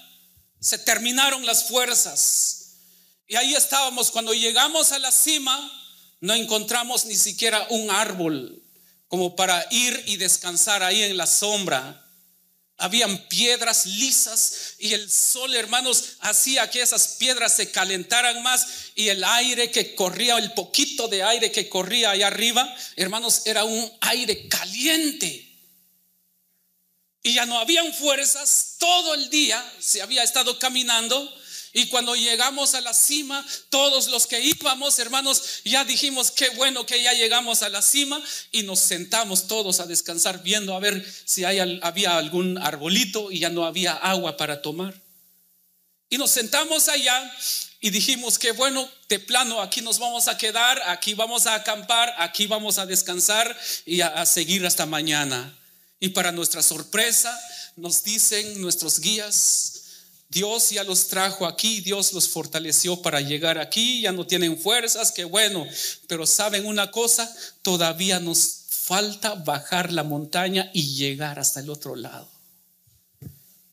Se 0.60 0.78
terminaron 0.78 1.44
las 1.46 1.64
fuerzas. 1.64 2.76
Y 3.28 3.38
ahí 3.38 3.56
estábamos. 3.56 4.12
Cuando 4.12 4.34
llegamos 4.34 4.92
a 4.92 5.00
la 5.00 5.12
cima, 5.12 5.81
no 6.22 6.36
encontramos 6.36 7.06
ni 7.06 7.16
siquiera 7.16 7.66
un 7.70 7.90
árbol 7.90 8.62
como 9.08 9.36
para 9.36 9.66
ir 9.72 10.04
y 10.08 10.18
descansar 10.18 10.84
ahí 10.84 11.04
en 11.04 11.18
la 11.18 11.28
sombra. 11.28 12.08
Habían 12.78 13.28
piedras 13.28 13.86
lisas 13.86 14.76
y 14.80 14.94
el 14.94 15.12
sol, 15.12 15.54
hermanos, 15.56 16.14
hacía 16.22 16.70
que 16.70 16.82
esas 16.82 17.16
piedras 17.20 17.54
se 17.54 17.72
calentaran 17.72 18.42
más 18.42 18.66
y 18.96 19.10
el 19.10 19.24
aire 19.24 19.70
que 19.70 19.94
corría, 19.96 20.38
el 20.38 20.54
poquito 20.54 21.08
de 21.08 21.24
aire 21.24 21.52
que 21.52 21.68
corría 21.68 22.12
allá 22.12 22.28
arriba, 22.28 22.74
hermanos, 22.96 23.42
era 23.46 23.66
un 23.66 23.92
aire 24.02 24.48
caliente. 24.48 25.48
Y 27.24 27.34
ya 27.34 27.46
no 27.46 27.60
habían 27.60 27.94
fuerzas, 27.94 28.76
todo 28.80 29.14
el 29.14 29.30
día 29.30 29.64
se 29.80 30.02
había 30.02 30.24
estado 30.24 30.58
caminando 30.58 31.41
y 31.74 31.88
cuando 31.88 32.16
llegamos 32.16 32.74
a 32.74 32.82
la 32.82 32.94
cima, 32.94 33.46
todos 33.70 34.08
los 34.10 34.28
que 34.28 34.42
íbamos, 34.42 35.00
hermanos, 35.00 35.62
ya 35.64 35.86
dijimos, 35.86 36.32
qué 36.32 36.50
bueno 36.50 36.86
que 36.86 37.02
ya 37.02 37.14
llegamos 37.14 37.64
a 37.64 37.70
la 37.70 37.82
cima 37.82 38.22
y 38.52 38.64
nos 38.64 38.80
sentamos 38.80 39.48
todos 39.48 39.80
a 39.80 39.86
descansar 39.86 40.44
viendo 40.44 40.76
a 40.76 40.80
ver 40.80 41.06
si 41.26 41.46
había 41.46 42.18
algún 42.18 42.58
arbolito 42.58 43.32
y 43.32 43.40
ya 43.40 43.50
no 43.50 43.66
había 43.66 43.94
agua 43.94 44.36
para 44.36 44.62
tomar. 44.62 45.02
Y 46.10 46.18
nos 46.18 46.32
sentamos 46.32 46.90
allá 46.90 47.34
y 47.80 47.90
dijimos 47.90 48.38
que 48.38 48.52
bueno, 48.52 48.90
de 49.08 49.20
plano, 49.20 49.62
aquí 49.62 49.82
nos 49.82 49.98
vamos 49.98 50.28
a 50.28 50.38
quedar, 50.38 50.82
aquí 50.88 51.14
vamos 51.14 51.48
a 51.48 51.56
acampar, 51.56 52.14
aquí 52.18 52.48
vamos 52.48 52.80
a 52.80 52.86
descansar 52.86 53.58
y 53.86 54.02
a 54.02 54.26
seguir 54.26 54.66
hasta 54.66 54.86
mañana. 54.86 55.58
Y 56.02 56.10
para 56.10 56.34
nuestra 56.34 56.64
sorpresa, 56.64 57.40
nos 57.78 58.04
dicen 58.04 58.60
nuestros 58.60 59.00
guías, 59.00 59.81
Dios 60.32 60.70
ya 60.70 60.86
los 60.86 61.10
trajo 61.10 61.46
aquí, 61.46 61.82
Dios 61.82 62.14
los 62.14 62.30
fortaleció 62.30 63.02
para 63.02 63.20
llegar 63.20 63.58
aquí, 63.58 64.00
ya 64.00 64.14
no 64.14 64.26
tienen 64.26 64.58
fuerzas, 64.58 65.12
qué 65.12 65.26
bueno, 65.26 65.68
pero 66.08 66.26
saben 66.26 66.66
una 66.66 66.90
cosa, 66.90 67.30
todavía 67.62 68.18
nos 68.22 68.62
falta 68.70 69.36
bajar 69.36 69.92
la 69.92 70.06
montaña 70.06 70.72
y 70.74 70.96
llegar 70.96 71.38
hasta 71.38 71.60
el 71.60 71.70
otro 71.70 71.98
lado. 71.98 72.32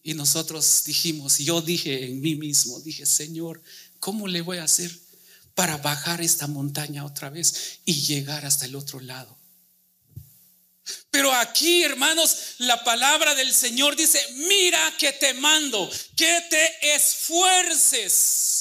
Y 0.03 0.15
nosotros 0.15 0.83
dijimos, 0.85 1.39
yo 1.39 1.63
dije 1.63 2.07
en 2.07 2.21
mí 2.21 2.35
mismo, 2.35 2.81
dije, 2.81 3.07
Señor, 3.07 3.63
¿cómo 4.01 4.27
le 4.27 4.41
voy 4.41 4.59
a 4.59 4.65
hacer 4.65 4.91
para 5.55 5.77
bajar 5.77 6.21
esta 6.21 6.49
montaña 6.49 7.05
otra 7.05 7.31
vez 7.31 7.79
y 7.85 8.03
llegar 8.03 8.45
hasta 8.45 8.65
el 8.65 8.75
otro 8.75 8.99
lado? 8.99 9.38
Pero 11.11 11.33
aquí, 11.33 11.83
hermanos, 11.83 12.37
la 12.59 12.83
palabra 12.85 13.35
del 13.35 13.53
Señor 13.53 13.97
dice, 13.97 14.25
mira 14.35 14.95
que 14.99 15.13
te 15.13 15.35
mando, 15.35 15.91
que 16.17 16.43
te 16.51 16.95
esfuerces. 16.95 18.59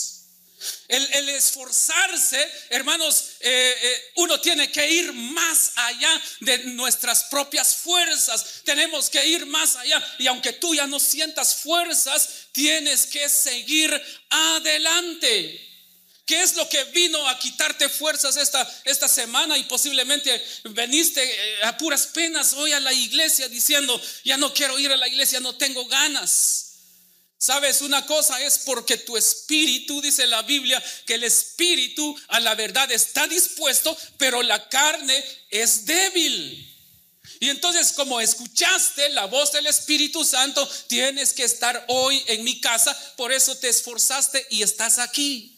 El, 0.88 1.30
esforzarse, 1.30 2.40
hermanos, 2.70 3.32
eh, 3.42 3.76
eh, 3.82 4.12
uno 4.16 4.40
tiene 4.40 4.72
que 4.72 4.90
ir 4.90 5.12
más 5.12 5.74
allá 5.76 6.22
de 6.40 6.60
nuestras 6.60 7.26
propias 7.26 7.76
fuerzas. 7.76 8.62
Tenemos 8.64 9.10
que 9.10 9.26
ir 9.28 9.46
más 9.46 9.76
allá. 9.76 10.02
Y 10.18 10.28
aunque 10.28 10.54
tú 10.54 10.74
ya 10.74 10.88
no 10.88 11.00
sientas 11.00 11.58
fuerzas, 11.58 12.48
tienes 12.54 13.06
que 13.06 13.28
seguir 13.28 14.02
adelante. 14.30 15.67
¿Qué 16.28 16.44
es 16.44 16.58
lo 16.58 16.68
que 16.68 16.84
vino 16.86 17.26
a 17.30 17.40
quitarte 17.40 17.88
fuerzas 17.88 18.36
esta, 18.36 18.82
esta 18.84 19.08
semana 19.08 19.58
y 19.58 19.64
posiblemente 19.64 20.46
veniste 20.66 21.24
eh, 21.24 21.64
a 21.64 21.78
puras 21.78 22.08
penas 22.08 22.52
hoy 22.52 22.74
a 22.74 22.82
la 22.82 22.92
iglesia 22.92 23.48
diciendo, 23.48 24.00
ya 24.26 24.36
no 24.36 24.54
quiero 24.54 24.78
ir 24.78 24.92
a 24.92 24.98
la 24.98 25.08
iglesia, 25.08 25.40
no 25.40 25.56
tengo 25.56 25.86
ganas? 25.86 26.66
Sabes, 27.38 27.80
una 27.80 28.06
cosa 28.06 28.42
es 28.42 28.60
porque 28.60 28.98
tu 28.98 29.16
espíritu, 29.16 30.02
dice 30.02 30.28
la 30.28 30.42
Biblia, 30.42 30.84
que 31.06 31.14
el 31.14 31.24
espíritu 31.24 32.14
a 32.28 32.42
la 32.42 32.56
verdad 32.56 32.92
está 32.92 33.26
dispuesto, 33.26 33.98
pero 34.18 34.44
la 34.44 34.68
carne 34.68 35.24
es 35.50 35.86
débil. 35.86 36.76
Y 37.40 37.48
entonces 37.48 37.94
como 37.94 38.20
escuchaste 38.20 39.08
la 39.10 39.28
voz 39.28 39.54
del 39.54 39.68
Espíritu 39.68 40.26
Santo, 40.26 40.68
tienes 40.88 41.32
que 41.32 41.46
estar 41.46 41.86
hoy 41.88 42.22
en 42.28 42.44
mi 42.44 42.60
casa, 42.60 42.98
por 43.16 43.32
eso 43.32 43.56
te 43.60 43.70
esforzaste 43.70 44.46
y 44.50 44.62
estás 44.62 45.00
aquí. 45.00 45.57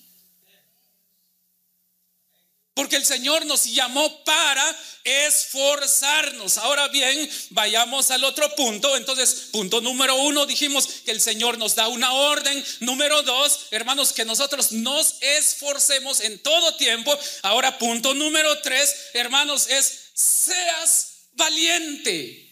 Porque 2.79 2.95
el 2.95 3.05
Señor 3.05 3.45
nos 3.45 3.65
llamó 3.65 4.23
para 4.23 4.63
esforzarnos. 5.03 6.57
Ahora 6.59 6.87
bien, 6.87 7.29
vayamos 7.49 8.09
al 8.09 8.23
otro 8.23 8.55
punto. 8.55 8.95
Entonces, 8.95 9.49
punto 9.51 9.81
número 9.81 10.15
uno, 10.15 10.45
dijimos 10.45 10.87
que 11.03 11.11
el 11.11 11.19
Señor 11.19 11.57
nos 11.57 11.75
da 11.75 11.89
una 11.89 12.13
orden. 12.13 12.65
Número 12.79 13.21
dos, 13.23 13.65
hermanos, 13.71 14.13
que 14.13 14.23
nosotros 14.23 14.71
nos 14.71 15.15
esforcemos 15.19 16.21
en 16.21 16.39
todo 16.39 16.77
tiempo. 16.77 17.13
Ahora, 17.41 17.77
punto 17.77 18.13
número 18.13 18.61
tres, 18.61 18.95
hermanos, 19.13 19.67
es 19.67 20.11
seas 20.13 21.25
valiente. 21.33 22.48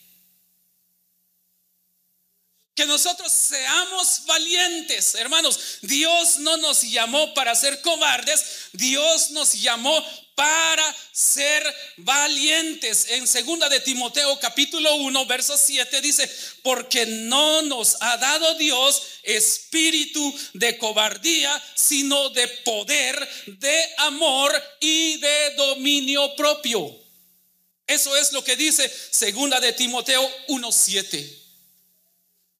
Que 2.77 2.85
nosotros 2.85 3.31
seamos 3.31 4.21
valientes, 4.27 5.15
hermanos. 5.15 5.79
Dios 5.81 6.37
no 6.37 6.57
nos 6.57 6.83
llamó 6.83 7.33
para 7.33 7.55
ser 7.55 7.81
cobardes, 7.81 8.45
Dios 8.71 9.31
nos 9.31 9.53
llamó 9.53 10.05
para 10.35 10.95
ser 11.11 11.75
valientes. 11.97 13.07
En 13.09 13.27
segunda 13.27 13.67
de 13.67 13.79
Timoteo 13.79 14.39
capítulo 14.39 14.93
1, 14.97 15.25
verso 15.25 15.57
7 15.57 16.01
dice, 16.01 16.29
porque 16.61 17.07
no 17.07 17.63
nos 17.63 17.97
ha 17.99 18.15
dado 18.17 18.53
Dios 18.53 19.01
espíritu 19.23 20.39
de 20.53 20.77
cobardía, 20.77 21.59
sino 21.73 22.29
de 22.29 22.47
poder, 22.47 23.27
de 23.47 23.95
amor 23.97 24.53
y 24.79 25.17
de 25.17 25.55
dominio 25.55 26.35
propio. 26.35 26.95
Eso 27.87 28.15
es 28.15 28.33
lo 28.33 28.43
que 28.43 28.55
dice 28.55 28.87
segunda 29.09 29.59
de 29.59 29.73
Timoteo 29.73 30.21
1:7. 30.49 31.36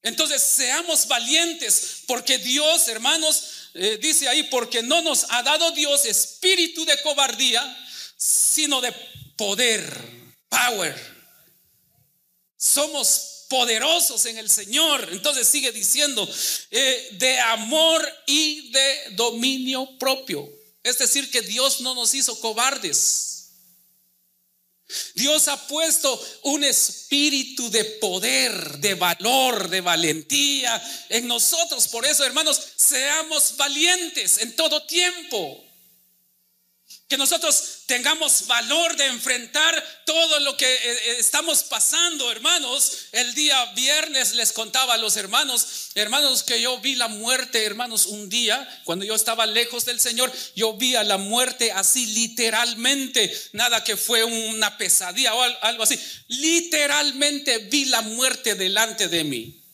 Entonces, 0.08 0.42
seamos 0.42 1.08
valientes, 1.08 2.04
porque 2.08 2.38
Dios, 2.38 2.88
hermanos, 2.88 3.44
eh, 3.74 3.98
dice 4.02 4.28
ahí, 4.28 4.44
porque 4.44 4.82
no 4.82 5.02
nos 5.02 5.26
ha 5.30 5.44
dado 5.44 5.72
Dios 5.72 6.06
espíritu 6.06 6.86
de 6.86 7.02
cobardía, 7.02 7.62
sino 8.18 8.82
de 8.82 8.92
poder, 9.36 9.84
power. 10.50 10.96
Somos 12.58 13.46
poderosos 13.50 14.26
en 14.26 14.38
el 14.38 14.50
Señor. 14.50 15.08
Entonces 15.12 15.48
sigue 15.48 15.72
diciendo, 15.72 16.28
eh, 16.72 17.10
de 17.14 17.40
amor 17.40 18.08
y 18.26 18.72
de 18.72 18.98
dominio 19.12 19.98
propio. 19.98 20.50
Es 20.84 20.98
decir, 20.98 21.30
que 21.30 21.42
Dios 21.42 21.82
no 21.82 21.96
nos 21.96 22.14
hizo 22.14 22.40
cobardes. 22.40 23.37
Dios 25.16 25.48
ha 25.50 25.68
puesto 25.68 26.20
un 26.44 26.64
espíritu 26.64 27.70
de 27.70 27.84
poder, 27.84 28.78
de 28.80 28.94
valor, 28.94 29.70
de 29.70 29.82
valentía 29.82 30.82
en 31.10 31.28
nosotros. 31.28 31.88
Por 31.90 32.06
eso, 32.06 32.24
hermanos, 32.24 32.62
seamos 32.76 33.58
valientes 33.58 34.38
en 34.38 34.56
todo 34.56 34.84
tiempo. 34.84 35.67
Que 37.08 37.18
nosotros 37.18 37.84
tengamos 37.86 38.48
valor 38.48 38.98
de 38.98 39.06
enfrentar 39.06 40.04
todo 40.06 40.42
lo 40.42 40.58
que 40.58 40.66
eh, 40.66 40.80
eh, 40.84 41.16
estamos 41.20 41.64
pasando, 41.64 42.30
hermanos. 42.30 43.08
El 43.14 43.34
día 43.34 43.64
viernes 43.76 44.34
les 44.34 44.52
contaba 44.52 44.96
a 44.96 44.98
los 44.98 45.16
hermanos, 45.16 45.92
hermanos, 45.96 46.44
que 46.44 46.62
yo 46.62 46.80
vi 46.80 46.96
la 46.96 47.08
muerte, 47.08 47.64
hermanos, 47.64 48.08
un 48.08 48.28
día, 48.28 48.68
cuando 48.84 49.06
yo 49.06 49.16
estaba 49.16 49.46
lejos 49.46 49.86
del 49.86 50.02
Señor, 50.02 50.34
yo 50.54 50.74
vi 50.74 50.96
a 50.96 51.06
la 51.06 51.18
muerte 51.18 51.72
así 51.72 52.08
literalmente, 52.08 53.34
nada 53.54 53.86
que 53.86 53.96
fue 53.96 54.26
una 54.26 54.78
pesadilla 54.78 55.34
o 55.34 55.42
algo 55.62 55.84
así. 55.84 55.98
Literalmente 56.28 57.60
vi 57.60 57.86
la 57.86 58.02
muerte 58.02 58.56
delante 58.56 59.08
de 59.08 59.24
mí. 59.24 59.67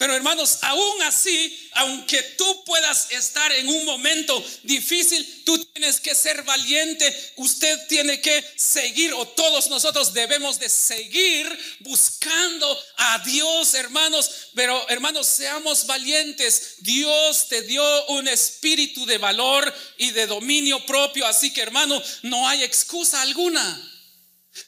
Pero 0.00 0.16
hermanos, 0.16 0.60
aún 0.62 1.02
así, 1.02 1.68
aunque 1.72 2.22
tú 2.38 2.64
puedas 2.64 3.08
estar 3.10 3.52
en 3.52 3.68
un 3.68 3.84
momento 3.84 4.42
difícil, 4.62 5.44
tú 5.44 5.62
tienes 5.74 6.00
que 6.00 6.14
ser 6.14 6.42
valiente. 6.42 7.32
Usted 7.36 7.86
tiene 7.86 8.18
que 8.18 8.42
seguir, 8.56 9.12
o 9.12 9.28
todos 9.28 9.68
nosotros 9.68 10.14
debemos 10.14 10.58
de 10.58 10.70
seguir 10.70 11.46
buscando 11.80 12.82
a 12.96 13.18
Dios, 13.26 13.74
hermanos. 13.74 14.30
Pero 14.54 14.88
hermanos, 14.88 15.26
seamos 15.26 15.84
valientes. 15.84 16.76
Dios 16.78 17.48
te 17.48 17.60
dio 17.60 18.06
un 18.06 18.26
espíritu 18.26 19.04
de 19.04 19.18
valor 19.18 19.70
y 19.98 20.12
de 20.12 20.26
dominio 20.26 20.86
propio. 20.86 21.26
Así 21.26 21.52
que 21.52 21.60
hermano, 21.60 22.02
no 22.22 22.48
hay 22.48 22.62
excusa 22.62 23.20
alguna. 23.20 23.89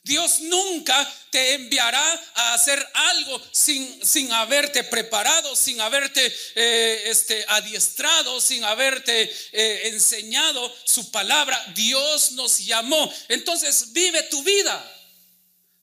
Dios 0.02 0.40
nunca 0.40 1.14
te 1.30 1.54
enviará 1.54 2.20
a 2.34 2.54
hacer 2.54 2.86
algo 2.94 3.40
sin, 3.52 4.04
sin 4.06 4.32
haberte 4.32 4.84
preparado, 4.84 5.56
sin 5.56 5.80
haberte 5.80 6.34
eh, 6.54 7.02
este, 7.06 7.44
adiestrado, 7.48 8.40
sin 8.40 8.64
haberte 8.64 9.32
eh, 9.52 9.88
enseñado 9.88 10.72
su 10.84 11.10
palabra. 11.10 11.58
Dios 11.74 12.32
nos 12.32 12.58
llamó. 12.58 13.12
Entonces 13.28 13.92
vive 13.92 14.22
tu 14.24 14.42
vida. 14.42 14.92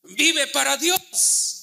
Vive 0.04 0.48
para 0.48 0.78
Dios. 0.78 1.59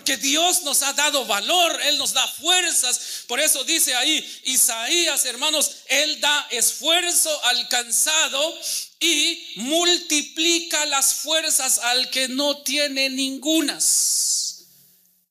Porque 0.00 0.16
Dios 0.16 0.62
nos 0.62 0.82
ha 0.82 0.94
dado 0.94 1.26
valor, 1.26 1.78
Él 1.82 1.98
nos 1.98 2.14
da 2.14 2.26
fuerzas. 2.26 3.24
Por 3.26 3.38
eso 3.38 3.62
dice 3.64 3.94
ahí 3.94 4.40
Isaías, 4.44 5.26
hermanos, 5.26 5.72
Él 5.88 6.18
da 6.22 6.48
esfuerzo 6.50 7.44
alcanzado 7.44 8.58
y 8.98 9.52
multiplica 9.56 10.86
las 10.86 11.16
fuerzas 11.16 11.80
al 11.80 12.08
que 12.08 12.28
no 12.28 12.62
tiene 12.62 13.10
ningunas. 13.10 14.68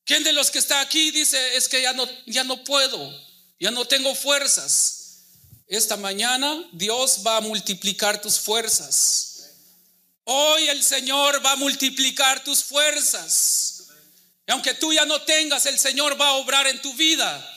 ¿Quién 0.05 0.23
de 0.23 0.33
los 0.33 0.51
que 0.51 0.59
está 0.59 0.81
aquí 0.81 1.09
dice, 1.09 1.57
es 1.57 1.67
que 1.67 1.81
ya 1.81 1.93
no, 1.93 2.07
ya 2.27 2.43
no 2.43 2.63
puedo, 2.63 3.11
ya 3.59 3.71
no 3.71 3.85
tengo 3.85 4.13
fuerzas? 4.13 5.23
Esta 5.65 5.97
mañana 5.97 6.63
Dios 6.73 7.21
va 7.25 7.37
a 7.37 7.41
multiplicar 7.41 8.21
tus 8.21 8.39
fuerzas. 8.39 9.49
Hoy 10.25 10.69
el 10.69 10.83
Señor 10.83 11.43
va 11.43 11.53
a 11.53 11.55
multiplicar 11.55 12.43
tus 12.43 12.63
fuerzas. 12.63 13.68
Y 14.49 14.51
aunque 14.51 14.73
tú 14.73 14.91
ya 14.91 15.05
no 15.05 15.21
tengas, 15.21 15.67
el 15.67 15.77
Señor 15.77 16.19
va 16.19 16.29
a 16.29 16.33
obrar 16.37 16.65
en 16.65 16.81
tu 16.81 16.91
vida. 16.95 17.47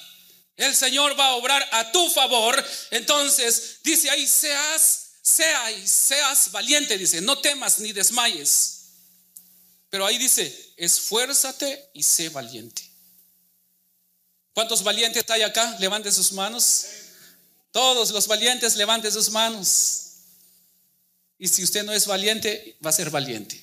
El 0.59 0.77
Señor 0.77 1.19
va 1.19 1.29
a 1.29 1.37
obrar 1.37 1.67
a 1.73 1.91
tu 1.91 2.11
favor. 2.11 2.63
Entonces, 2.91 3.79
dice 3.83 4.11
ahí, 4.11 4.27
seas, 4.27 5.13
seas, 5.23 5.89
seas 5.91 6.53
valiente, 6.53 6.99
dice, 6.99 7.23
no 7.23 7.39
temas 7.39 7.79
ni 7.79 7.95
desmayes. 7.95 8.91
Pero 9.89 10.05
ahí 10.05 10.19
dice, 10.19 10.75
esfuérzate 10.77 11.83
y 11.95 12.03
sé 12.03 12.29
valiente. 12.29 12.83
¿Cuántos 14.53 14.83
valientes 14.83 15.25
hay 15.31 15.41
acá? 15.41 15.79
Levanten 15.81 16.13
sus 16.13 16.31
manos. 16.33 16.85
Todos 17.71 18.11
los 18.11 18.27
valientes 18.27 18.77
levanten 18.77 19.11
sus 19.11 19.31
manos. 19.31 20.09
Y 21.39 21.49
si 21.49 21.65
usted 21.65 21.85
no 21.85 21.93
es 21.95 22.07
valiente, 22.07 22.77
va 22.85 22.91
a 22.91 22.93
ser 22.93 23.09
valiente. 23.09 23.62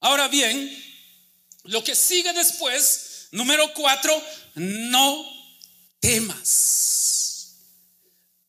Ahora 0.00 0.28
bien, 0.28 0.84
lo 1.64 1.82
que 1.82 1.94
sigue 1.94 2.32
después, 2.32 3.28
número 3.32 3.72
cuatro, 3.74 4.22
no 4.54 5.24
temas. 6.00 7.56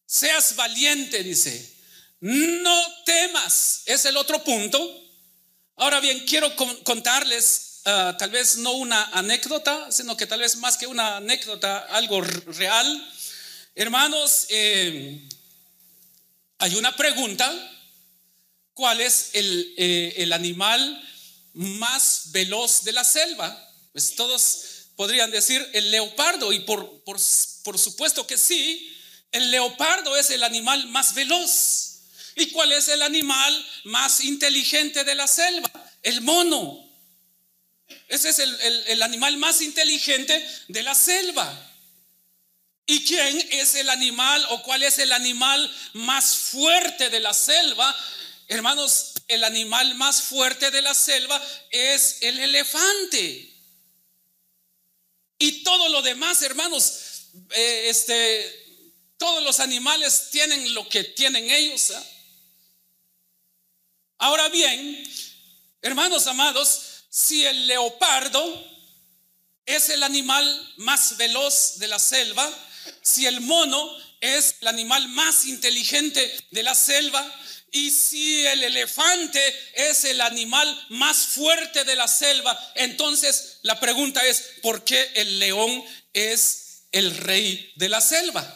Seas 0.06 0.56
valiente, 0.56 1.24
dice. 1.24 1.78
No 2.22 2.82
temas. 3.06 3.84
Es 3.86 4.06
el 4.06 4.18
otro 4.18 4.44
punto. 4.44 4.80
Ahora 5.76 6.00
bien, 6.00 6.26
quiero 6.26 6.56
contarles 6.84 7.70
Ah, 7.86 8.16
tal 8.20 8.30
vez 8.30 8.58
no 8.58 8.74
una 8.74 9.06
anécdota, 9.14 9.92
sino 9.92 10.18
que 10.18 10.28
tal 10.28 10.42
vez 10.42 10.58
más 10.58 10.78
que 10.78 10.86
una 10.86 11.18
anécdota, 11.18 11.80
algo 11.90 12.22
real. 12.22 13.12
Hermanos, 13.74 14.46
eh, 14.50 15.28
hay 16.58 16.76
una 16.76 16.96
pregunta, 16.96 17.52
¿cuál 18.74 19.00
es 19.00 19.32
el, 19.34 19.74
eh, 19.78 20.14
el, 20.18 20.34
animal 20.34 21.02
más 21.60 22.32
veloz 22.32 22.84
de 22.84 22.94
la 22.94 23.04
selva? 23.04 23.70
Pues 23.92 24.16
todos 24.16 24.64
podrían 24.96 25.32
decir 25.32 25.68
el 25.74 25.92
leopardo 25.92 26.52
y 26.52 26.60
por, 26.62 27.04
por, 27.04 27.18
por 27.64 27.78
supuesto 27.78 28.26
que 28.26 28.38
sí, 28.38 28.96
el 29.32 29.52
leopardo 29.52 30.16
es 30.16 30.30
el 30.30 30.44
animal 30.44 30.88
más 30.88 31.14
veloz. 31.14 31.90
¿Y 32.36 32.48
cuál 32.52 32.72
es 32.72 32.88
el 32.88 33.02
animal 33.02 33.68
más 33.84 34.22
inteligente 34.22 35.04
de 35.04 35.16
la 35.16 35.28
selva? 35.28 35.72
El 36.02 36.22
mono. 36.22 36.90
Ese 38.08 38.30
es 38.30 38.40
el, 38.40 39.04
animal 39.04 39.38
más 39.38 39.62
inteligente 39.62 40.48
de 40.68 40.84
la 40.84 40.96
selva. 40.96 41.68
¿Y 42.86 43.04
quién 43.04 43.48
es 43.52 43.76
el 43.76 43.90
animal 43.90 44.44
o 44.50 44.64
cuál 44.64 44.84
es 44.84 44.98
el 45.00 45.12
animal 45.12 45.76
más 45.94 46.36
fuerte 46.38 47.10
de 47.10 47.20
la 47.20 47.34
selva? 47.34 47.96
Hermanos, 48.52 49.14
el 49.28 49.44
animal 49.44 49.94
más 49.94 50.24
fuerte 50.24 50.72
de 50.72 50.82
la 50.82 50.96
selva 50.96 51.40
es 51.70 52.18
el 52.22 52.40
elefante. 52.40 53.48
Y 55.38 55.64
todo 55.64 55.88
lo 55.90 56.02
demás, 56.02 56.42
hermanos, 56.42 57.28
eh, 57.52 57.84
este, 57.90 58.92
todos 59.20 59.44
los 59.44 59.60
animales 59.60 60.30
tienen 60.32 60.74
lo 60.74 60.90
que 60.90 61.04
tienen 61.04 61.48
ellos. 61.48 61.92
¿ah? 61.92 62.04
Ahora 64.18 64.50
bien, 64.50 65.04
hermanos 65.84 66.26
amados, 66.26 67.04
si 67.08 67.46
el 67.46 67.68
leopardo 67.68 68.68
es 69.68 69.90
el 69.90 70.02
animal 70.02 70.74
más 70.78 71.18
veloz 71.18 71.78
de 71.78 71.88
la 71.88 72.00
selva, 72.00 72.52
si 73.04 73.28
el 73.28 73.42
mono 73.42 73.96
es 74.22 74.56
el 74.62 74.70
animal 74.70 75.08
más 75.10 75.46
inteligente 75.46 76.48
de 76.50 76.64
la 76.64 76.74
selva, 76.74 77.24
y 77.72 77.92
si 77.92 78.46
el 78.46 78.64
elefante 78.64 79.42
es 79.74 80.04
el 80.06 80.22
animal 80.22 80.86
más 80.90 81.18
fuerte 81.18 81.84
de 81.84 81.96
la 81.96 82.08
selva, 82.08 82.58
entonces 82.76 83.60
la 83.64 83.80
pregunta 83.80 84.26
es, 84.26 84.44
¿por 84.62 84.84
qué 84.84 85.12
el 85.16 85.40
león 85.40 85.84
es 86.14 86.84
el 86.92 87.16
rey 87.18 87.72
de 87.76 87.90
la 87.90 88.02
selva? 88.02 88.56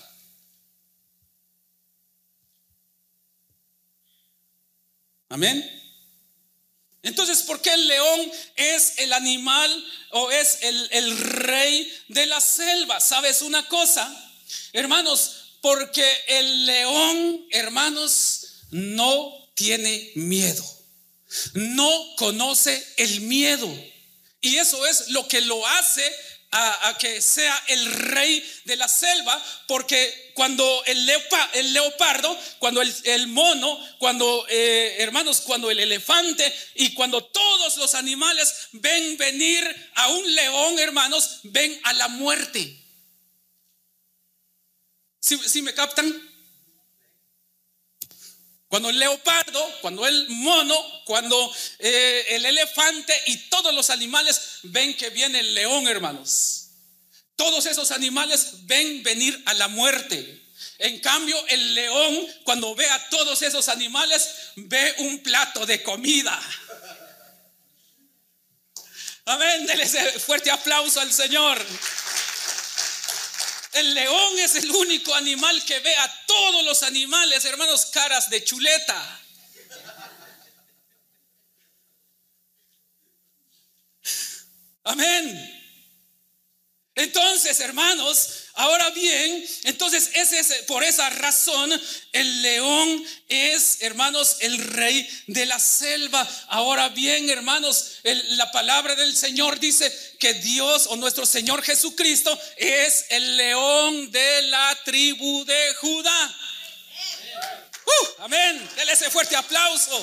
Amén. 5.29 5.67
Entonces, 7.01 7.43
¿por 7.43 7.61
qué 7.61 7.73
el 7.73 7.87
león 7.87 8.31
es 8.55 8.99
el 8.99 9.11
animal 9.11 9.85
o 10.11 10.31
es 10.31 10.59
el, 10.61 11.17
rey 11.17 11.91
de 12.07 12.25
la 12.27 12.39
selva? 12.39 12.99
¿Sabes 13.01 13.41
una 13.41 13.67
cosa? 13.67 14.09
Hermanos, 14.71 15.57
porque 15.61 16.05
el 16.27 16.65
león, 16.65 17.45
hermanos, 17.51 18.32
no 18.73 19.31
tiene 19.55 20.11
miedo. 20.15 20.63
No 21.53 22.15
conoce 22.17 22.85
el 22.97 23.21
miedo. 23.21 23.67
Y 24.41 24.57
eso 24.57 24.85
es 24.85 25.09
lo 25.09 25.27
que 25.27 25.41
lo 25.41 25.65
hace 25.65 26.03
a, 26.51 26.95
que 26.99 27.21
sea 27.21 27.63
el 27.67 27.91
rey 27.91 28.43
de 28.65 28.75
la 28.75 28.87
selva, 28.87 29.41
porque 29.67 30.31
cuando 30.35 30.83
el, 30.85 31.09
el 31.53 31.73
leopardo, 31.73 32.37
cuando 32.59 32.81
el, 32.81 33.27
mono, 33.27 33.79
cuando, 33.97 34.45
eh, 34.49 34.97
hermanos, 34.99 35.41
cuando 35.41 35.71
el 35.71 35.79
elefante 35.79 36.53
y 36.75 36.93
cuando 36.93 37.23
todos 37.23 37.77
los 37.77 37.95
animales 37.95 38.67
ven 38.73 39.17
venir 39.17 39.91
a 39.95 40.09
un 40.09 40.35
león, 40.35 40.79
hermanos, 40.79 41.39
ven 41.43 41.79
a 41.83 41.93
la 41.93 42.07
muerte. 42.09 42.79
¿Sí, 45.19 45.61
me 45.61 45.73
captan? 45.73 46.32
Cuando 48.73 48.89
el 48.89 48.97
leopardo, 48.97 49.77
cuando 49.81 50.07
el 50.07 50.29
mono, 50.29 50.75
cuando 51.05 51.55
eh, 51.77 52.25
el 52.29 52.43
elefante 52.43 53.13
y 53.27 53.37
todos 53.47 53.71
los 53.71 53.91
animales 53.91 54.61
ven 54.63 54.97
que 54.97 55.11
viene 55.11 55.41
el 55.41 55.53
león, 55.53 55.87
hermanos. 55.87 56.69
Todos 57.35 57.67
esos 57.67 57.91
animales 57.91 58.65
ven 58.65 59.03
venir 59.03 59.39
a 59.45 59.53
la 59.53 59.67
muerte. 59.67 60.43
En 60.79 60.99
cambio, 61.01 61.37
el 61.49 61.75
león, 61.75 62.27
cuando 62.45 62.73
ve 62.73 62.89
a 62.89 63.09
todos 63.09 63.43
esos 63.43 63.69
animales, 63.69 64.27
ve 64.55 64.95
un 64.97 65.19
plato 65.19 65.67
de 65.67 65.83
comida. 65.83 66.41
Amén. 69.25 69.69
Ese 69.69 70.19
fuerte 70.19 70.49
aplauso 70.49 70.99
al 70.99 71.13
Señor. 71.13 71.63
El 73.73 73.93
león 73.93 74.39
es 74.39 74.55
el 74.55 74.69
único 74.71 75.13
animal 75.15 75.63
que 75.65 75.79
ve 75.79 75.95
a 75.95 76.25
todos 76.27 76.63
los 76.63 76.83
animales, 76.83 77.43
hermanos, 77.45 77.87
caras 77.87 78.29
de 78.29 78.43
chuleta. 78.43 79.21
Amén. 84.83 85.61
Entonces, 86.95 87.59
hermanos, 87.61 88.42
ahora 88.55 88.89
bien, 88.91 89.45
entonces 89.63 90.11
es 90.13 90.63
por 90.67 90.83
esa 90.83 91.09
razón 91.09 91.71
el 92.11 92.41
león 92.41 93.05
es, 93.27 93.77
hermanos, 93.81 94.37
el 94.41 94.57
rey 94.59 95.07
de 95.27 95.45
la 95.45 95.59
selva. 95.59 96.27
Ahora 96.49 96.89
bien, 96.89 97.29
hermanos, 97.29 97.93
la 98.03 98.51
palabra 98.51 98.95
del 98.95 99.15
Señor 99.15 99.59
dice 99.59 99.91
que 100.19 100.35
Dios 100.35 100.87
o 100.87 100.95
nuestro 100.95 101.25
Señor 101.25 101.63
Jesucristo 101.63 102.39
es 102.57 103.05
el 103.09 103.37
león 103.37 104.11
de 104.11 104.41
la 104.43 104.77
tribu 104.85 105.43
de 105.45 105.75
Judá. 105.75 106.37
Uh, 107.85 108.23
amén. 108.23 108.69
Dele 108.75 108.93
ese 108.93 109.09
fuerte 109.09 109.35
aplauso. 109.35 110.01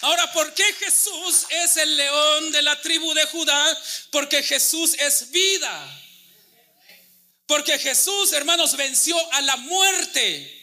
Ahora, 0.00 0.32
¿por 0.32 0.52
qué 0.54 0.64
Jesús 0.80 1.46
es 1.48 1.76
el 1.76 1.96
león 1.96 2.52
de 2.52 2.62
la 2.62 2.80
tribu 2.80 3.14
de 3.14 3.24
Judá? 3.26 3.78
Porque 4.10 4.42
Jesús 4.42 4.94
es 4.98 5.30
vida. 5.30 6.01
Porque 7.52 7.78
Jesús, 7.78 8.32
hermanos, 8.32 8.78
venció 8.78 9.14
a 9.34 9.42
la 9.42 9.58
muerte. 9.58 10.61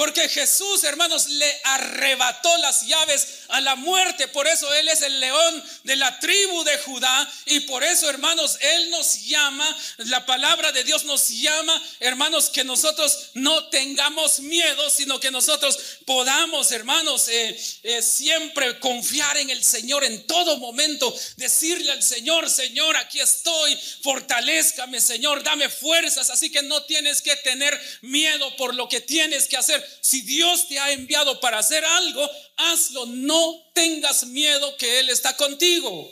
Porque 0.00 0.30
Jesús, 0.30 0.82
hermanos, 0.84 1.28
le 1.28 1.60
arrebató 1.62 2.56
las 2.56 2.86
llaves 2.86 3.40
a 3.48 3.60
la 3.60 3.74
muerte. 3.74 4.28
Por 4.28 4.48
eso 4.48 4.72
Él 4.72 4.88
es 4.88 5.02
el 5.02 5.20
león 5.20 5.64
de 5.84 5.94
la 5.94 6.18
tribu 6.18 6.64
de 6.64 6.78
Judá. 6.78 7.32
Y 7.44 7.60
por 7.60 7.84
eso, 7.84 8.08
hermanos, 8.08 8.56
Él 8.62 8.88
nos 8.88 9.26
llama, 9.26 9.76
la 9.98 10.24
palabra 10.24 10.72
de 10.72 10.84
Dios 10.84 11.04
nos 11.04 11.28
llama, 11.28 11.82
hermanos, 11.98 12.48
que 12.48 12.64
nosotros 12.64 13.26
no 13.34 13.68
tengamos 13.68 14.40
miedo, 14.40 14.88
sino 14.88 15.20
que 15.20 15.30
nosotros 15.30 15.78
podamos, 16.06 16.72
hermanos, 16.72 17.28
eh, 17.28 17.60
eh, 17.82 18.00
siempre 18.00 18.80
confiar 18.80 19.36
en 19.36 19.50
el 19.50 19.62
Señor 19.62 20.02
en 20.04 20.26
todo 20.26 20.56
momento. 20.56 21.14
Decirle 21.36 21.92
al 21.92 22.02
Señor, 22.02 22.48
Señor, 22.48 22.96
aquí 22.96 23.20
estoy, 23.20 23.78
fortalezcame, 24.02 24.98
Señor, 24.98 25.42
dame 25.42 25.68
fuerzas. 25.68 26.30
Así 26.30 26.50
que 26.50 26.62
no 26.62 26.84
tienes 26.84 27.20
que 27.20 27.36
tener 27.36 27.78
miedo 28.00 28.56
por 28.56 28.74
lo 28.74 28.88
que 28.88 29.02
tienes 29.02 29.46
que 29.46 29.58
hacer 29.58 29.89
si 30.00 30.22
Dios 30.22 30.68
te 30.68 30.78
ha 30.78 30.92
enviado 30.92 31.40
para 31.40 31.58
hacer 31.58 31.84
algo, 31.84 32.28
hazlo. 32.56 33.06
No 33.06 33.70
tengas 33.74 34.26
miedo 34.26 34.76
que 34.76 35.00
Él 35.00 35.10
está 35.10 35.36
contigo. 35.36 36.10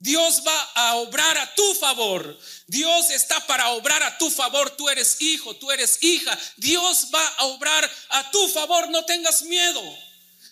Dios 0.00 0.42
va 0.46 0.60
a 0.74 0.96
obrar 0.96 1.36
a 1.38 1.54
tu 1.54 1.74
favor. 1.74 2.38
Dios 2.68 3.10
está 3.10 3.44
para 3.46 3.70
obrar 3.70 4.02
a 4.02 4.16
tu 4.16 4.30
favor. 4.30 4.70
Tú 4.70 4.88
eres 4.88 5.20
hijo, 5.20 5.56
tú 5.56 5.72
eres 5.72 5.98
hija. 6.02 6.38
Dios 6.56 7.08
va 7.12 7.26
a 7.38 7.46
obrar 7.46 7.90
a 8.10 8.30
tu 8.30 8.48
favor. 8.48 8.88
No 8.90 9.04
tengas 9.04 9.42
miedo. 9.42 9.82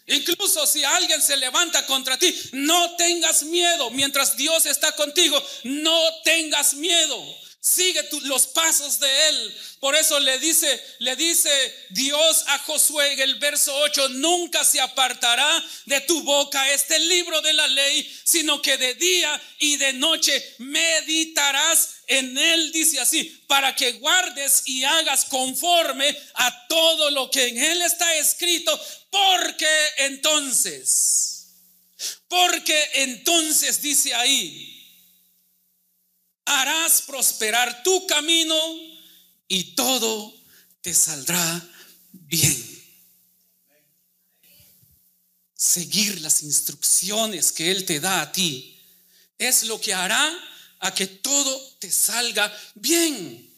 Incluso 0.06 0.66
si 0.66 0.84
alguien 0.84 1.20
se 1.20 1.36
levanta 1.36 1.84
contra 1.86 2.16
ti, 2.18 2.34
no 2.52 2.96
tengas 2.96 3.42
miedo. 3.44 3.90
Mientras 3.90 4.36
Dios 4.36 4.66
está 4.66 4.92
contigo, 4.92 5.40
no 5.64 6.00
tengas 6.22 6.74
miedo. 6.74 7.45
Sigue 7.68 8.08
los 8.22 8.46
pasos 8.46 9.00
de 9.00 9.28
él. 9.28 9.60
Por 9.80 9.96
eso 9.96 10.20
le 10.20 10.38
dice, 10.38 10.80
le 11.00 11.16
dice 11.16 11.50
Dios 11.90 12.44
a 12.46 12.60
Josué 12.60 13.14
en 13.14 13.20
el 13.22 13.34
verso 13.40 13.74
8, 13.74 14.10
nunca 14.10 14.64
se 14.64 14.80
apartará 14.80 15.64
de 15.84 16.00
tu 16.02 16.22
boca 16.22 16.70
este 16.70 16.96
libro 17.00 17.42
de 17.42 17.52
la 17.54 17.66
ley, 17.66 18.20
sino 18.22 18.62
que 18.62 18.76
de 18.78 18.94
día 18.94 19.42
y 19.58 19.78
de 19.78 19.94
noche 19.94 20.54
meditarás 20.58 21.96
en 22.06 22.38
él, 22.38 22.70
dice 22.70 23.00
así, 23.00 23.24
para 23.48 23.74
que 23.74 23.94
guardes 23.94 24.62
y 24.66 24.84
hagas 24.84 25.24
conforme 25.24 26.16
a 26.34 26.68
todo 26.68 27.10
lo 27.10 27.28
que 27.32 27.48
en 27.48 27.58
él 27.58 27.82
está 27.82 28.14
escrito, 28.14 28.80
porque 29.10 29.88
entonces, 29.96 31.48
porque 32.28 32.90
entonces 32.94 33.82
dice 33.82 34.14
ahí, 34.14 34.75
harás 36.46 37.02
prosperar 37.02 37.82
tu 37.82 38.06
camino 38.06 38.56
y 39.48 39.74
todo 39.74 40.34
te 40.80 40.94
saldrá 40.94 41.68
bien. 42.12 42.72
Seguir 45.54 46.20
las 46.20 46.42
instrucciones 46.42 47.52
que 47.52 47.70
Él 47.70 47.84
te 47.84 48.00
da 48.00 48.22
a 48.22 48.32
ti 48.32 48.80
es 49.38 49.64
lo 49.64 49.80
que 49.80 49.92
hará 49.92 50.32
a 50.80 50.94
que 50.94 51.06
todo 51.06 51.76
te 51.80 51.90
salga 51.90 52.54
bien. 52.74 53.52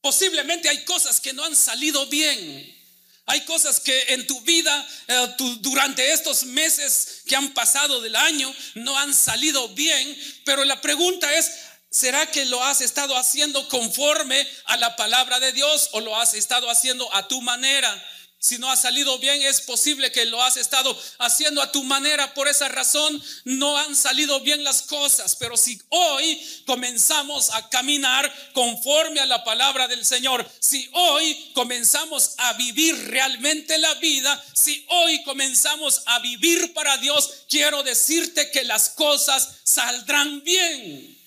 Posiblemente 0.00 0.68
hay 0.68 0.84
cosas 0.84 1.20
que 1.20 1.32
no 1.32 1.44
han 1.44 1.56
salido 1.56 2.06
bien. 2.06 2.82
Hay 3.26 3.44
cosas 3.44 3.78
que 3.78 3.98
en 4.08 4.26
tu 4.26 4.40
vida 4.40 4.88
eh, 5.06 5.28
durante 5.60 6.12
estos 6.12 6.44
meses 6.44 7.22
que 7.26 7.36
han 7.36 7.54
pasado 7.54 8.00
del 8.00 8.16
año 8.16 8.52
no 8.74 8.98
han 8.98 9.14
salido 9.14 9.68
bien, 9.68 10.42
pero 10.44 10.64
la 10.64 10.80
pregunta 10.80 11.32
es, 11.36 11.50
¿Será 11.92 12.24
que 12.30 12.46
lo 12.46 12.64
has 12.64 12.80
estado 12.80 13.14
haciendo 13.18 13.68
conforme 13.68 14.48
a 14.64 14.78
la 14.78 14.96
palabra 14.96 15.38
de 15.40 15.52
Dios 15.52 15.90
o 15.92 16.00
lo 16.00 16.16
has 16.16 16.32
estado 16.32 16.70
haciendo 16.70 17.14
a 17.14 17.28
tu 17.28 17.42
manera? 17.42 18.02
Si 18.38 18.56
no 18.56 18.70
ha 18.70 18.76
salido 18.76 19.18
bien, 19.18 19.42
es 19.42 19.60
posible 19.60 20.10
que 20.10 20.24
lo 20.24 20.42
has 20.42 20.56
estado 20.56 20.98
haciendo 21.18 21.60
a 21.60 21.70
tu 21.70 21.84
manera. 21.84 22.32
Por 22.32 22.48
esa 22.48 22.66
razón 22.68 23.22
no 23.44 23.76
han 23.76 23.94
salido 23.94 24.40
bien 24.40 24.64
las 24.64 24.80
cosas. 24.82 25.36
Pero 25.36 25.58
si 25.58 25.80
hoy 25.90 26.62
comenzamos 26.64 27.50
a 27.50 27.68
caminar 27.68 28.32
conforme 28.54 29.20
a 29.20 29.26
la 29.26 29.44
palabra 29.44 29.86
del 29.86 30.06
Señor, 30.06 30.50
si 30.60 30.88
hoy 30.94 31.52
comenzamos 31.54 32.36
a 32.38 32.54
vivir 32.54 32.96
realmente 33.10 33.76
la 33.76 33.92
vida, 33.96 34.42
si 34.54 34.84
hoy 34.88 35.22
comenzamos 35.24 36.02
a 36.06 36.20
vivir 36.20 36.72
para 36.72 36.96
Dios, 36.96 37.44
quiero 37.50 37.82
decirte 37.82 38.50
que 38.50 38.64
las 38.64 38.88
cosas 38.88 39.56
saldrán 39.62 40.42
bien. 40.42 41.21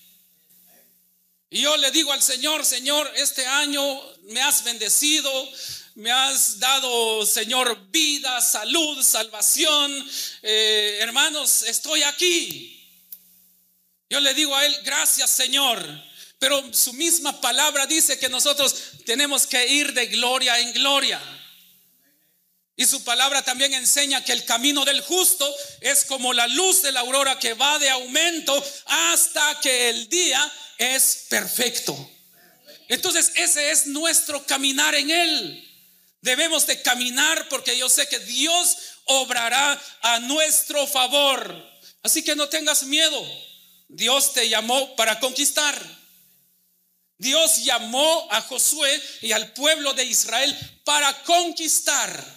Y 1.56 1.62
yo 1.62 1.74
le 1.78 1.90
digo 1.90 2.12
al 2.12 2.22
Señor, 2.22 2.66
Señor, 2.66 3.10
este 3.16 3.46
año 3.46 3.80
me 4.24 4.42
has 4.42 4.62
bendecido, 4.62 5.32
me 5.94 6.12
has 6.12 6.58
dado, 6.58 7.24
Señor, 7.24 7.90
vida, 7.90 8.42
salud, 8.42 9.02
salvación. 9.02 10.06
Eh, 10.42 10.98
hermanos, 11.00 11.62
estoy 11.62 12.02
aquí. 12.02 12.86
Yo 14.10 14.20
le 14.20 14.34
digo 14.34 14.54
a 14.54 14.66
Él, 14.66 14.76
gracias 14.84 15.30
Señor. 15.30 15.82
Pero 16.38 16.62
su 16.74 16.92
misma 16.92 17.40
palabra 17.40 17.86
dice 17.86 18.18
que 18.18 18.28
nosotros 18.28 18.76
tenemos 19.06 19.46
que 19.46 19.66
ir 19.66 19.94
de 19.94 20.08
gloria 20.08 20.60
en 20.60 20.74
gloria. 20.74 21.18
Y 22.78 22.84
su 22.84 23.02
palabra 23.02 23.40
también 23.40 23.72
enseña 23.72 24.22
que 24.22 24.32
el 24.32 24.44
camino 24.44 24.84
del 24.84 25.00
justo 25.00 25.50
es 25.80 26.04
como 26.04 26.34
la 26.34 26.48
luz 26.48 26.82
de 26.82 26.92
la 26.92 27.00
aurora 27.00 27.38
que 27.38 27.54
va 27.54 27.78
de 27.78 27.88
aumento 27.88 28.62
hasta 28.84 29.58
que 29.60 29.88
el 29.88 30.10
día 30.10 30.52
es 30.78 31.26
perfecto. 31.28 32.10
Entonces 32.88 33.32
ese 33.34 33.70
es 33.70 33.86
nuestro 33.86 34.44
caminar 34.46 34.94
en 34.94 35.10
Él. 35.10 35.62
Debemos 36.20 36.66
de 36.66 36.80
caminar 36.82 37.48
porque 37.48 37.76
yo 37.76 37.88
sé 37.88 38.08
que 38.08 38.18
Dios 38.20 38.76
obrará 39.04 39.80
a 40.02 40.20
nuestro 40.20 40.86
favor. 40.86 41.64
Así 42.02 42.22
que 42.22 42.36
no 42.36 42.48
tengas 42.48 42.84
miedo. 42.84 43.24
Dios 43.88 44.32
te 44.32 44.48
llamó 44.48 44.96
para 44.96 45.20
conquistar. 45.20 45.80
Dios 47.18 47.64
llamó 47.64 48.28
a 48.30 48.42
Josué 48.42 49.02
y 49.22 49.32
al 49.32 49.52
pueblo 49.52 49.94
de 49.94 50.04
Israel 50.04 50.56
para 50.84 51.22
conquistar. 51.22 52.36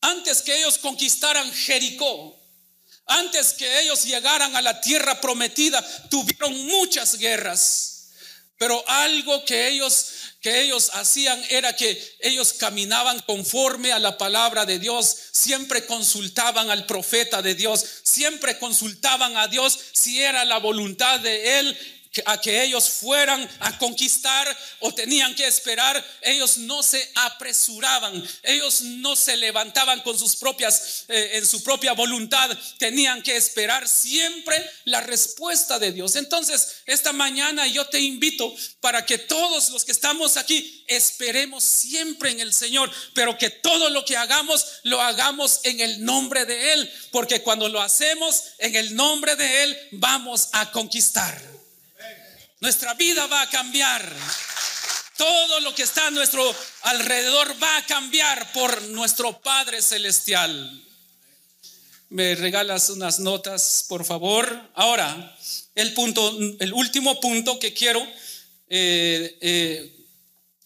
Antes 0.00 0.42
que 0.42 0.56
ellos 0.56 0.78
conquistaran 0.78 1.52
Jericó, 1.52 2.38
antes 3.06 3.52
que 3.52 3.80
ellos 3.80 4.04
llegaran 4.04 4.54
a 4.56 4.62
la 4.62 4.80
tierra 4.80 5.20
prometida, 5.20 5.84
tuvieron 6.08 6.66
muchas 6.66 7.16
guerras. 7.16 7.92
Pero 8.58 8.82
algo 8.88 9.44
que 9.44 9.68
ellos 9.68 10.06
que 10.46 10.60
ellos 10.62 10.90
hacían 10.94 11.42
era 11.48 11.74
que 11.74 12.16
ellos 12.20 12.52
caminaban 12.52 13.18
conforme 13.22 13.90
a 13.90 13.98
la 13.98 14.16
palabra 14.16 14.64
de 14.64 14.78
Dios, 14.78 15.16
siempre 15.32 15.86
consultaban 15.86 16.70
al 16.70 16.86
profeta 16.86 17.42
de 17.42 17.56
Dios, 17.56 17.84
siempre 18.04 18.56
consultaban 18.58 19.36
a 19.36 19.48
Dios 19.48 19.76
si 19.92 20.22
era 20.22 20.44
la 20.44 20.58
voluntad 20.58 21.18
de 21.18 21.58
él 21.58 21.95
a 22.24 22.40
que 22.40 22.62
ellos 22.62 22.88
fueran 22.88 23.48
a 23.60 23.78
conquistar 23.78 24.56
o 24.80 24.94
tenían 24.94 25.34
que 25.34 25.46
esperar, 25.46 26.04
ellos 26.22 26.58
no 26.58 26.82
se 26.82 27.10
apresuraban, 27.14 28.26
ellos 28.42 28.80
no 28.80 29.16
se 29.16 29.36
levantaban 29.36 30.00
con 30.00 30.18
sus 30.18 30.36
propias, 30.36 31.04
eh, 31.08 31.32
en 31.34 31.46
su 31.46 31.62
propia 31.62 31.92
voluntad, 31.92 32.56
tenían 32.78 33.22
que 33.22 33.36
esperar 33.36 33.88
siempre 33.88 34.70
la 34.84 35.00
respuesta 35.00 35.78
de 35.78 35.92
Dios. 35.92 36.16
Entonces, 36.16 36.76
esta 36.86 37.12
mañana 37.12 37.66
yo 37.66 37.86
te 37.86 38.00
invito 38.00 38.54
para 38.80 39.04
que 39.04 39.18
todos 39.18 39.70
los 39.70 39.84
que 39.84 39.92
estamos 39.92 40.36
aquí 40.36 40.84
esperemos 40.86 41.64
siempre 41.64 42.30
en 42.30 42.40
el 42.40 42.52
Señor, 42.52 42.90
pero 43.14 43.36
que 43.36 43.50
todo 43.50 43.90
lo 43.90 44.04
que 44.04 44.16
hagamos 44.16 44.64
lo 44.84 45.00
hagamos 45.00 45.60
en 45.64 45.80
el 45.80 46.04
nombre 46.04 46.44
de 46.44 46.72
Él, 46.72 46.92
porque 47.10 47.42
cuando 47.42 47.68
lo 47.68 47.80
hacemos 47.80 48.44
en 48.58 48.76
el 48.76 48.94
nombre 48.94 49.36
de 49.36 49.64
Él, 49.64 49.78
vamos 49.92 50.48
a 50.52 50.70
conquistar. 50.70 51.55
Nuestra 52.60 52.94
vida 52.94 53.26
va 53.26 53.42
a 53.42 53.50
cambiar. 53.50 54.16
Todo 55.18 55.60
lo 55.60 55.74
que 55.74 55.82
está 55.82 56.06
a 56.06 56.10
nuestro 56.10 56.42
alrededor 56.82 57.62
va 57.62 57.76
a 57.76 57.86
cambiar 57.86 58.50
por 58.52 58.82
nuestro 58.88 59.40
Padre 59.42 59.82
Celestial. 59.82 60.82
Me 62.08 62.34
regalas 62.34 62.88
unas 62.88 63.18
notas, 63.18 63.84
por 63.88 64.06
favor. 64.06 64.70
Ahora, 64.74 65.36
el 65.74 65.92
punto, 65.92 66.34
el 66.58 66.72
último 66.72 67.20
punto 67.20 67.58
que 67.58 67.74
quiero 67.74 68.00
eh, 68.68 69.36
eh, 69.40 70.06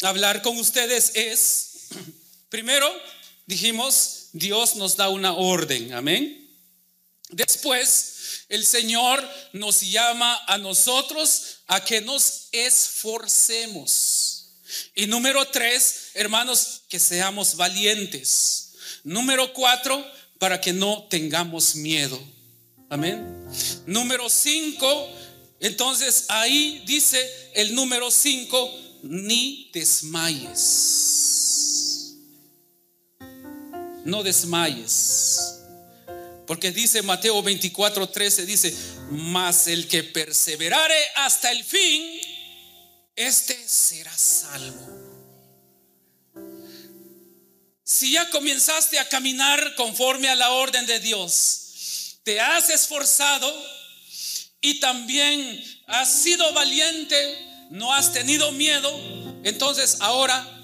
hablar 0.03 0.42
con 0.42 0.57
ustedes 0.59 1.11
es, 1.14 1.88
primero, 2.48 2.88
dijimos, 3.46 4.29
Dios 4.33 4.76
nos 4.76 4.96
da 4.96 5.09
una 5.09 5.33
orden, 5.33 5.92
amén. 5.92 6.48
Después, 7.31 8.44
el 8.48 8.66
Señor 8.66 9.26
nos 9.53 9.81
llama 9.81 10.40
a 10.46 10.59
nosotros 10.59 11.60
a 11.70 11.83
que 11.85 12.00
nos 12.00 12.48
esforcemos. 12.50 14.48
Y 14.94 15.06
número 15.06 15.46
tres, 15.46 16.11
hermanos, 16.14 16.83
que 16.88 16.98
seamos 16.98 17.54
valientes. 17.54 18.72
Número 19.04 19.52
cuatro, 19.52 20.04
para 20.40 20.61
que 20.61 20.72
no 20.72 21.04
tengamos 21.09 21.76
miedo. 21.76 22.20
Amén. 22.88 23.46
Número 23.87 24.28
cinco, 24.28 25.09
entonces 25.61 26.24
ahí 26.28 26.83
dice 26.87 27.24
el 27.54 27.72
número 27.72 28.11
cinco, 28.11 28.68
ni 29.04 29.70
desmayes. 29.72 30.56
No 34.04 34.24
desmayes. 34.24 35.61
Porque 36.48 36.72
dice 36.72 37.00
Mateo 37.02 37.40
24, 37.44 38.09
13, 38.09 38.44
dice, 38.44 38.74
mas 39.11 39.66
el 39.66 39.88
que 39.88 40.05
perseverare 40.05 40.96
hasta 41.16 41.51
el 41.51 41.64
fin, 41.64 42.20
este 43.16 43.57
será 43.68 44.16
salvo. 44.16 45.01
Si 47.83 48.12
ya 48.12 48.31
comenzaste 48.31 48.99
a 49.01 49.09
caminar 49.09 49.75
conforme 49.75 50.29
a 50.29 50.37
la 50.37 50.53
orden 50.53 50.87
de 50.87 51.01
Dios, 51.01 52.20
te 52.23 52.40
has 52.40 52.70
esforzado 52.70 53.53
y 54.61 54.79
también 54.79 55.62
has 55.87 56.11
sido 56.23 56.53
valiente, 56.53 57.66
no 57.70 57.92
has 57.92 58.12
tenido 58.12 58.53
miedo, 58.53 58.90
entonces 59.42 59.96
ahora 60.01 60.59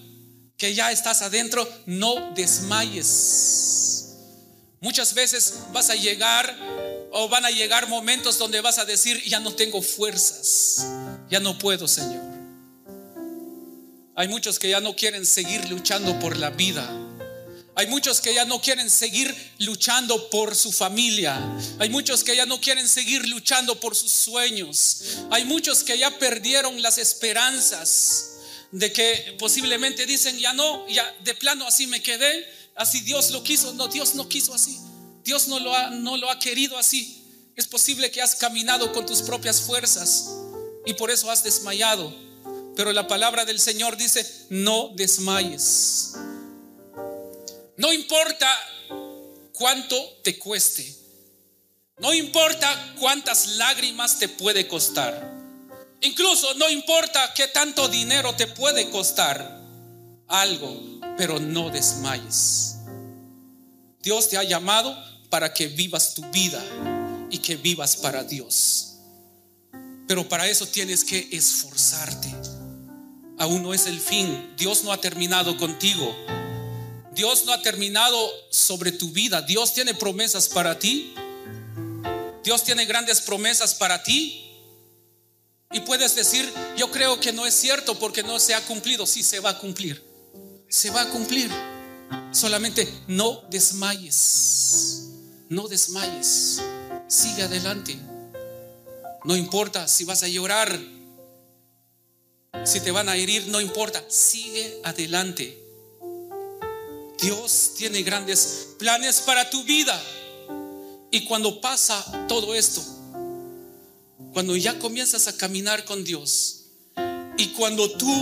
que 0.57 0.73
ya 0.73 0.93
estás 0.93 1.23
adentro, 1.23 1.69
no 1.87 2.33
desmayes. 2.35 4.15
Muchas 4.81 5.15
veces 5.15 5.55
vas 5.73 5.91
a 5.91 5.97
llegar 5.97 6.86
o 7.19 7.29
van 7.29 7.47
a 7.47 7.51
llegar 7.51 7.89
momentos 7.89 8.37
donde 8.37 8.61
vas 8.61 8.79
a 8.79 8.85
decir, 8.85 9.23
ya 9.25 9.41
no 9.41 9.55
tengo 9.55 9.81
fuerzas, 9.81 10.87
ya 11.31 11.41
no 11.41 11.57
puedo, 11.57 11.89
Señor. 11.89 12.23
Hay 14.15 14.29
muchos 14.29 14.59
que 14.59 14.69
ya 14.69 14.81
no 14.81 14.95
quieren 14.95 15.25
seguir 15.25 15.67
luchando 15.71 16.19
por 16.21 16.37
la 16.37 16.51
vida. 16.51 16.87
Hay 17.75 17.87
muchos 17.87 18.21
que 18.21 18.35
ya 18.35 18.45
no 18.45 18.61
quieren 18.61 18.91
seguir 18.91 19.35
luchando 19.61 20.29
por 20.29 20.55
su 20.55 20.73
familia. 20.73 21.41
Hay 21.79 21.89
muchos 21.89 22.23
que 22.23 22.37
ya 22.37 22.45
no 22.45 22.61
quieren 22.61 22.87
seguir 22.87 23.27
luchando 23.29 23.81
por 23.81 23.97
sus 23.97 24.13
sueños. 24.13 25.03
Hay 25.31 25.47
muchos 25.47 25.85
que 25.85 25.97
ya 25.97 26.19
perdieron 26.19 26.83
las 26.83 26.99
esperanzas 26.99 28.33
de 28.73 28.93
que 28.93 29.37
posiblemente 29.39 30.05
dicen, 30.05 30.39
ya 30.39 30.53
no, 30.53 30.87
ya 30.89 31.15
de 31.25 31.35
plano 31.35 31.67
así 31.67 31.87
me 31.87 32.03
quedé, 32.03 32.47
así 32.75 33.01
Dios 33.01 33.31
lo 33.31 33.43
quiso. 33.43 33.73
No, 33.73 33.89
Dios 33.89 34.15
no 34.15 34.29
quiso 34.29 34.53
así. 34.53 34.79
Dios 35.27 35.49
no 35.49 35.59
lo 35.59 35.75
ha, 35.75 35.91
no 35.91 36.17
lo 36.17 36.31
ha 36.31 36.39
querido 36.39 36.79
así. 36.79 37.51
Es 37.57 37.67
posible 37.67 38.13
que 38.13 38.23
has 38.23 38.37
caminado 38.37 38.93
con 38.93 39.05
tus 39.05 39.23
propias 39.23 39.61
fuerzas 39.61 40.31
y 40.87 40.95
por 40.95 41.11
eso 41.11 41.29
has 41.29 41.43
desmayado. 41.43 42.15
Pero 42.77 42.93
la 42.93 43.09
palabra 43.09 43.45
del 43.45 43.59
Señor 43.59 43.97
dice, 43.97 44.47
no 44.51 44.93
desmayes. 44.95 46.13
No 47.77 47.93
importa 47.93 48.49
cuánto 49.53 49.97
te 50.23 50.39
cueste. 50.39 50.95
No 51.99 52.15
importa 52.15 52.95
cuántas 53.01 53.49
lágrimas 53.57 54.21
te 54.21 54.29
puede 54.29 54.69
costar. 54.69 55.35
Incluso 56.03 56.55
no 56.55 56.71
importa 56.71 57.35
qué 57.35 57.49
tanto 57.49 57.89
dinero 57.89 58.37
te 58.37 58.47
puede 58.47 58.91
costar 58.91 59.61
algo, 60.29 61.01
pero 61.17 61.41
no 61.41 61.71
desmayes. 61.71 62.77
Dios 64.03 64.29
te 64.29 64.37
ha 64.37 64.45
llamado 64.45 65.16
para 65.37 65.53
que 65.53 65.69
vivas 65.69 66.15
tu 66.15 66.23
vida 66.31 66.65
y 67.31 67.37
que 67.37 67.57
vivas 67.57 67.95
para 67.95 68.25
Dios. 68.25 68.95
Pero 70.09 70.27
para 70.27 70.49
eso 70.49 70.67
tienes 70.67 71.05
que 71.05 71.29
esforzarte. 71.31 72.35
Aún 73.37 73.63
no 73.63 73.75
es 73.75 73.85
el 73.85 74.01
fin. 74.01 74.55
Dios 74.57 74.83
no 74.83 74.93
ha 74.93 74.99
terminado 74.99 75.59
contigo. 75.59 76.17
Dios 77.13 77.45
no 77.45 77.53
ha 77.53 77.61
terminado 77.61 78.19
sobre 78.51 78.93
tu 78.93 79.11
vida. 79.11 79.43
Dios 79.43 79.75
tiene 79.75 79.93
promesas 79.93 80.49
para 80.49 80.79
ti. 80.79 81.13
Dios 82.43 82.65
tiene 82.65 82.87
grandes 82.87 83.21
promesas 83.21 83.75
para 83.75 84.03
ti. 84.03 84.43
Y 85.71 85.81
puedes 85.81 86.15
decir, 86.15 86.51
yo 86.79 86.91
creo 86.91 87.21
que 87.21 87.35
no 87.35 87.45
es 87.45 87.53
cierto 87.53 87.99
porque 87.99 88.23
no 88.23 88.41
se 88.41 88.55
ha 88.55 88.65
cumplido. 88.65 89.05
Sí, 89.05 89.23
se 89.23 89.41
va 89.41 89.51
a 89.51 89.59
cumplir. 89.59 90.03
Se 90.71 90.89
va 90.89 91.03
a 91.03 91.11
cumplir. 91.11 91.51
Solamente 92.33 92.91
no 93.07 93.43
desmayes. 93.51 95.07
No 95.49 95.69
desmayes. 95.69 96.61
Sigue 97.09 97.43
adelante. 97.43 97.97
No 99.25 99.37
importa 99.37 99.87
si 99.89 100.05
vas 100.05 100.23
a 100.23 100.29
llorar. 100.29 100.79
Si 102.65 102.81
te 102.81 102.91
van 102.91 103.09
a 103.09 103.17
herir, 103.17 103.47
no 103.49 103.61
importa. 103.61 104.03
Sigue 104.09 104.81
adelante. 104.85 105.63
Dios 107.21 107.73
tiene 107.77 108.03
grandes 108.03 108.69
planes 108.79 109.21
para 109.21 109.49
tu 109.49 109.63
vida. 109.65 110.01
Y 111.11 111.25
cuando 111.25 111.61
pasa 111.61 112.27
todo 112.29 112.55
esto, 112.55 112.83
cuando 114.33 114.57
ya 114.57 114.79
comienzas 114.79 115.29
a 115.29 115.37
caminar 115.37 115.85
con 115.85 116.05
Dios 116.05 116.65
y 117.39 117.49
cuando 117.49 117.91
tú 117.93 118.13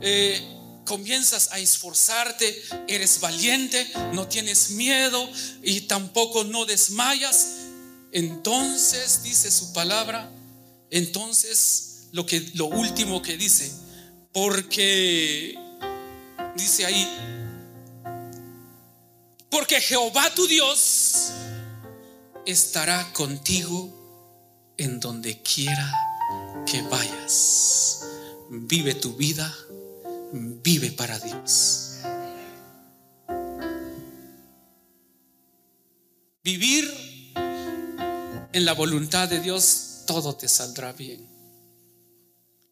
eh, 0.00 0.51
comienzas 0.84 1.50
a 1.52 1.58
esforzarte, 1.58 2.62
eres 2.88 3.20
valiente, 3.20 3.86
no 4.12 4.26
tienes 4.28 4.70
miedo 4.70 5.28
y 5.62 5.82
tampoco 5.82 6.44
no 6.44 6.64
desmayas, 6.64 7.48
entonces 8.12 9.22
dice 9.22 9.50
su 9.50 9.72
palabra, 9.72 10.30
entonces 10.90 12.08
lo 12.12 12.26
que 12.26 12.40
lo 12.54 12.66
último 12.66 13.22
que 13.22 13.36
dice, 13.36 13.72
porque 14.32 15.58
dice 16.56 16.84
ahí, 16.86 17.08
porque 19.50 19.80
Jehová 19.80 20.32
tu 20.34 20.46
Dios 20.46 21.30
estará 22.46 23.12
contigo 23.12 24.02
en 24.76 25.00
donde 25.00 25.40
quiera 25.42 25.92
que 26.66 26.82
vayas. 26.82 28.00
Vive 28.50 28.94
tu 28.94 29.14
vida, 29.14 29.54
vive 30.32 30.90
para 30.92 31.18
Dios. 31.18 31.98
Vivir 36.44 36.92
en 38.52 38.64
la 38.64 38.72
voluntad 38.72 39.28
de 39.28 39.40
Dios, 39.40 40.02
todo 40.06 40.34
te 40.34 40.48
saldrá 40.48 40.92
bien. 40.92 41.26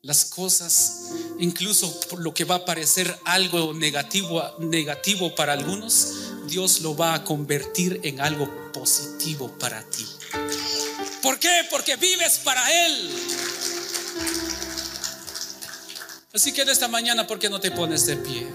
Las 0.03 0.25
cosas, 0.25 1.11
incluso 1.39 2.01
por 2.09 2.21
lo 2.21 2.33
que 2.33 2.45
va 2.45 2.57
a 2.57 2.65
parecer 2.65 3.15
algo 3.27 3.75
negativo, 3.75 4.43
negativo 4.59 5.35
para 5.35 5.53
algunos, 5.53 6.31
Dios 6.49 6.81
lo 6.81 6.97
va 6.97 7.15
a 7.15 7.23
convertir 7.23 8.01
en 8.03 8.21
algo 8.21 8.73
positivo 8.73 9.57
para 9.59 9.83
ti. 9.91 10.07
¿Por 11.23 11.39
qué? 11.39 11.67
Porque 11.71 11.97
vives 11.97 12.41
para 12.43 12.87
Él. 12.87 13.11
Así 16.33 16.53
que 16.53 16.63
en 16.63 16.69
esta 16.69 16.87
mañana, 16.87 17.27
¿por 17.27 17.39
qué 17.39 17.51
no 17.51 17.59
te 17.61 17.71
pones 17.71 18.07
de 18.07 18.17
pie? 18.17 18.47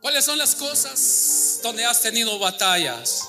¿Cuáles 0.00 0.24
son 0.24 0.38
las 0.38 0.54
cosas 0.54 1.60
donde 1.62 1.84
has 1.84 2.00
tenido 2.00 2.38
batallas? 2.38 3.28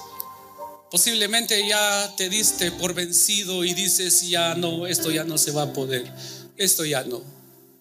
Posiblemente 0.90 1.68
ya 1.68 2.14
te 2.16 2.30
diste 2.30 2.72
por 2.72 2.94
vencido 2.94 3.66
y 3.66 3.74
dices, 3.74 4.22
ya 4.30 4.56
no, 4.56 4.88
esto 4.88 5.12
ya 5.12 5.26
no 5.26 5.38
se 5.38 5.52
va 5.52 5.64
a 5.64 5.74
poder, 5.74 6.10
esto 6.56 6.86
ya 6.86 7.04
no. 7.04 7.37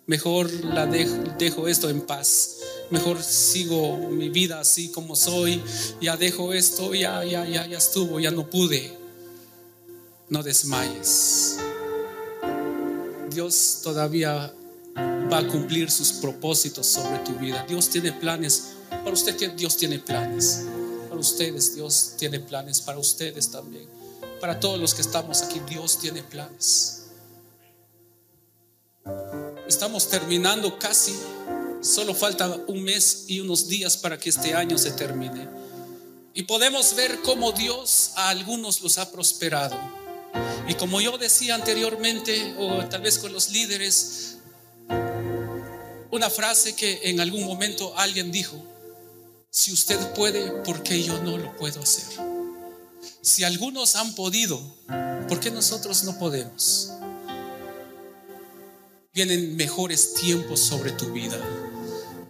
Mejor 0.06 0.52
la 0.64 0.86
dejo, 0.86 1.16
dejo 1.38 1.68
esto 1.68 1.88
en 1.90 2.00
paz 2.00 2.56
mejor 2.90 3.22
sigo 3.22 3.96
mi 4.10 4.28
vida 4.28 4.60
así 4.60 4.90
como 4.90 5.16
soy, 5.16 5.62
ya 6.00 6.16
dejo 6.16 6.52
esto, 6.52 6.94
ya, 6.94 7.24
ya, 7.24 7.44
ya, 7.44 7.66
ya 7.66 7.78
estuvo, 7.78 8.20
ya 8.20 8.30
no 8.30 8.48
pude. 8.48 8.96
No 10.28 10.42
desmayes. 10.42 11.58
Dios 13.30 13.80
todavía 13.82 14.52
va 14.96 15.38
a 15.38 15.46
cumplir 15.46 15.90
sus 15.90 16.12
propósitos 16.12 16.86
sobre 16.86 17.18
tu 17.20 17.32
vida. 17.34 17.64
Dios 17.68 17.88
tiene 17.88 18.12
planes. 18.12 18.72
Para 18.90 19.12
usted 19.12 19.52
Dios 19.52 19.76
tiene 19.76 19.98
planes. 19.98 20.64
Para 21.08 21.20
ustedes 21.20 21.74
Dios 21.74 22.14
tiene 22.16 22.40
planes. 22.40 22.80
Para 22.80 22.98
ustedes 22.98 23.50
también. 23.50 23.86
Para 24.40 24.58
todos 24.58 24.80
los 24.80 24.94
que 24.94 25.02
estamos 25.02 25.42
aquí 25.42 25.60
Dios 25.68 25.98
tiene 25.98 26.22
planes. 26.22 27.05
Estamos 29.68 30.08
terminando 30.08 30.78
casi 30.78 31.14
Solo 31.86 32.14
falta 32.14 32.48
un 32.66 32.82
mes 32.82 33.24
y 33.28 33.38
unos 33.40 33.68
días 33.68 33.96
para 33.96 34.18
que 34.18 34.30
este 34.30 34.54
año 34.54 34.76
se 34.76 34.90
termine. 34.90 35.48
Y 36.34 36.42
podemos 36.42 36.96
ver 36.96 37.20
cómo 37.22 37.52
Dios 37.52 38.10
a 38.16 38.30
algunos 38.30 38.80
los 38.80 38.98
ha 38.98 39.10
prosperado. 39.12 39.78
Y 40.68 40.74
como 40.74 41.00
yo 41.00 41.16
decía 41.16 41.54
anteriormente, 41.54 42.56
o 42.58 42.84
tal 42.86 43.02
vez 43.02 43.18
con 43.18 43.32
los 43.32 43.50
líderes, 43.50 44.38
una 46.10 46.28
frase 46.28 46.74
que 46.74 47.00
en 47.04 47.20
algún 47.20 47.44
momento 47.44 47.96
alguien 47.96 48.32
dijo, 48.32 48.60
si 49.50 49.72
usted 49.72 49.98
puede, 50.14 50.50
¿por 50.62 50.82
qué 50.82 51.02
yo 51.02 51.22
no 51.22 51.38
lo 51.38 51.54
puedo 51.56 51.80
hacer? 51.80 52.04
Si 53.22 53.44
algunos 53.44 53.94
han 53.94 54.14
podido, 54.16 54.60
¿por 55.28 55.38
qué 55.38 55.50
nosotros 55.50 56.02
no 56.02 56.18
podemos? 56.18 56.90
Vienen 59.16 59.56
mejores 59.56 60.12
tiempos 60.12 60.60
sobre 60.60 60.92
tu 60.92 61.10
vida. 61.10 61.40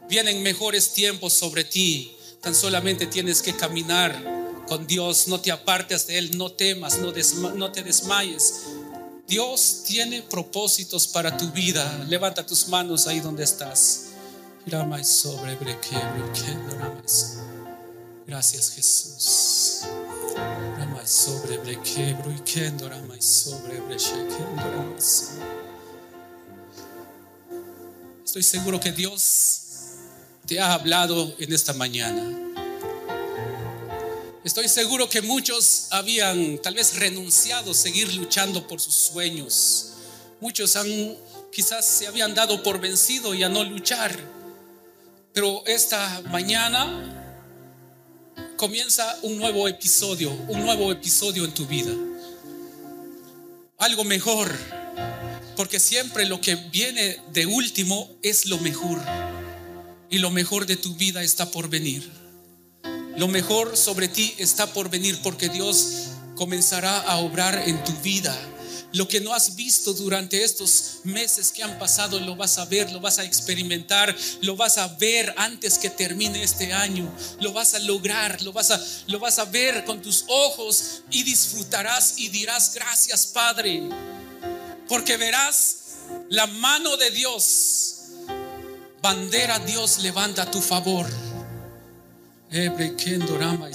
Vienen 0.09 0.45
mejores 0.45 0.93
tiempos 0.93 1.33
sobre 1.33 1.65
ti. 1.65 2.17
Tan 2.41 2.55
solamente 2.55 3.09
tienes 3.09 3.43
que 3.43 3.57
caminar 3.57 4.63
con 4.69 4.87
Dios. 4.87 5.27
No 5.27 5.41
te 5.41 5.51
apartes 5.51 6.07
de 6.07 6.19
Él. 6.19 6.39
No 6.39 6.53
temas. 6.53 6.99
No, 6.99 7.73
te 7.73 7.83
desmayes. 7.83 8.67
Dios 9.27 9.83
tiene 9.85 10.23
propósitos 10.23 11.09
para 11.09 11.37
tu 11.37 11.51
vida. 11.51 12.05
Levanta 12.09 12.47
tus 12.47 12.69
manos 12.69 13.09
ahí 13.09 13.19
donde 13.19 13.43
estás. 13.43 14.11
Gracias 18.29 18.71
Jesús. 18.71 19.81
sobre 21.05 21.57
Estoy 28.37 28.61
seguro 28.61 28.79
que 28.79 28.93
Dios 28.93 29.63
te 30.47 30.61
ha 30.61 30.75
hablado 30.75 31.35
en 31.39 31.55
esta 31.55 31.73
mañana. 31.73 32.23
Estoy 34.45 34.69
seguro 34.69 35.09
que 35.09 35.23
muchos 35.23 35.87
habían 35.91 36.59
tal 36.59 36.75
vez 36.75 36.99
renunciado 36.99 37.71
a 37.71 37.75
seguir 37.75 38.13
luchando 38.13 38.67
por 38.67 38.79
sus 38.79 38.93
sueños. 38.93 39.93
Muchos 40.39 40.77
han 40.77 41.17
quizás 41.51 41.87
se 41.87 42.07
habían 42.09 42.35
dado 42.35 42.63
por 42.63 42.79
vencido 42.79 43.33
y 43.33 43.43
a 43.43 43.49
no 43.49 43.65
luchar. 43.65 44.15
Pero 45.33 45.65
esta 45.65 46.21
mañana 46.31 47.55
comienza 48.59 49.19
un 49.23 49.39
nuevo 49.39 49.67
episodio, 49.67 50.31
un 50.49 50.61
nuevo 50.61 50.93
episodio 50.93 51.47
en 51.47 51.55
tu 51.55 51.67
vida. 51.67 51.95
Algo 53.79 54.05
mejor, 54.05 54.55
porque 55.57 55.81
siempre 55.81 56.27
lo 56.27 56.41
que 56.41 56.55
viene 56.55 57.19
de 57.33 57.47
último 57.47 58.11
es 58.23 58.47
lo 58.47 58.59
mejor. 58.59 59.01
Y 60.11 60.19
lo 60.19 60.31
mejor 60.31 60.67
de 60.67 60.77
tu 60.77 60.95
vida 60.95 61.23
está 61.23 61.51
por 61.51 61.69
venir. 61.69 62.09
Lo 63.17 63.29
mejor 63.29 63.77
sobre 63.77 64.09
ti 64.09 64.35
está 64.39 64.73
por 64.73 64.91
venir 64.91 65.19
porque 65.23 65.49
Dios 65.49 66.09
comenzará 66.37 67.01
a 67.01 67.17
obrar 67.17 67.63
en 67.67 67.83
tu 67.83 67.93
vida. 68.03 68.37
Lo 68.93 69.09
que 69.09 69.21
no 69.21 69.35
has 69.35 69.57
visto 69.57 69.93
durante 69.95 70.43
estos 70.45 71.01
meses 71.05 71.51
que 71.51 71.63
han 71.63 71.79
pasado 71.79 72.21
lo 72.21 72.37
vas 72.37 72.57
a 72.59 72.65
ver, 72.67 72.93
lo 72.93 73.01
vas 73.01 73.19
a 73.19 73.25
experimentar, 73.25 74.17
lo 74.43 74.57
vas 74.57 74.79
a 74.79 74.89
ver 74.97 75.35
antes 75.37 75.79
que 75.79 75.91
termine 75.91 76.43
este 76.43 76.73
año. 76.73 77.11
Lo 77.41 77.53
vas 77.53 77.75
a 77.75 77.79
lograr, 77.81 78.41
lo 78.43 78.53
vas 78.53 78.71
a, 78.71 78.81
lo 79.07 79.19
vas 79.19 79.39
a 79.39 79.45
ver 79.47 79.85
con 79.85 80.01
tus 80.01 80.25
ojos 80.29 81.03
y 81.11 81.25
disfrutarás 81.25 82.19
y 82.19 82.29
dirás 82.29 82.73
gracias 82.75 83.27
Padre. 83.27 83.83
Porque 84.89 85.17
verás 85.17 85.77
la 86.29 86.47
mano 86.47 86.97
de 86.97 87.11
Dios. 87.11 87.95
Bandera 89.03 89.59
Dios 89.61 89.99
levanta 89.99 90.51
tu 90.51 90.61
favor. 90.61 91.07
Y 92.51 92.69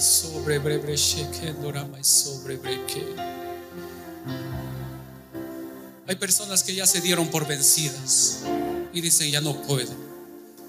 sobre 0.00 0.60
y 0.60 2.02
sobre. 2.02 2.58
Hay 6.08 6.16
personas 6.16 6.62
que 6.62 6.74
ya 6.74 6.86
se 6.86 7.00
dieron 7.00 7.28
por 7.28 7.46
vencidas 7.46 8.40
y 8.92 9.00
dicen 9.00 9.30
ya 9.30 9.40
no 9.40 9.62
puedo. 9.62 9.94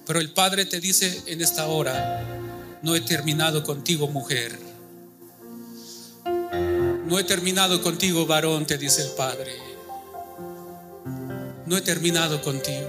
Pero 0.05 0.19
el 0.19 0.31
Padre 0.31 0.65
te 0.65 0.79
dice 0.79 1.23
en 1.27 1.41
esta 1.41 1.67
hora, 1.67 2.23
no 2.81 2.95
he 2.95 3.01
terminado 3.01 3.63
contigo 3.63 4.07
mujer. 4.07 4.59
No 7.05 7.19
he 7.19 7.23
terminado 7.23 7.81
contigo 7.81 8.25
varón, 8.25 8.65
te 8.65 8.77
dice 8.77 9.01
el 9.03 9.11
Padre. 9.11 9.72
No 11.74 11.80
he 11.80 11.82
terminado 11.82 12.39
contigo. 12.43 12.88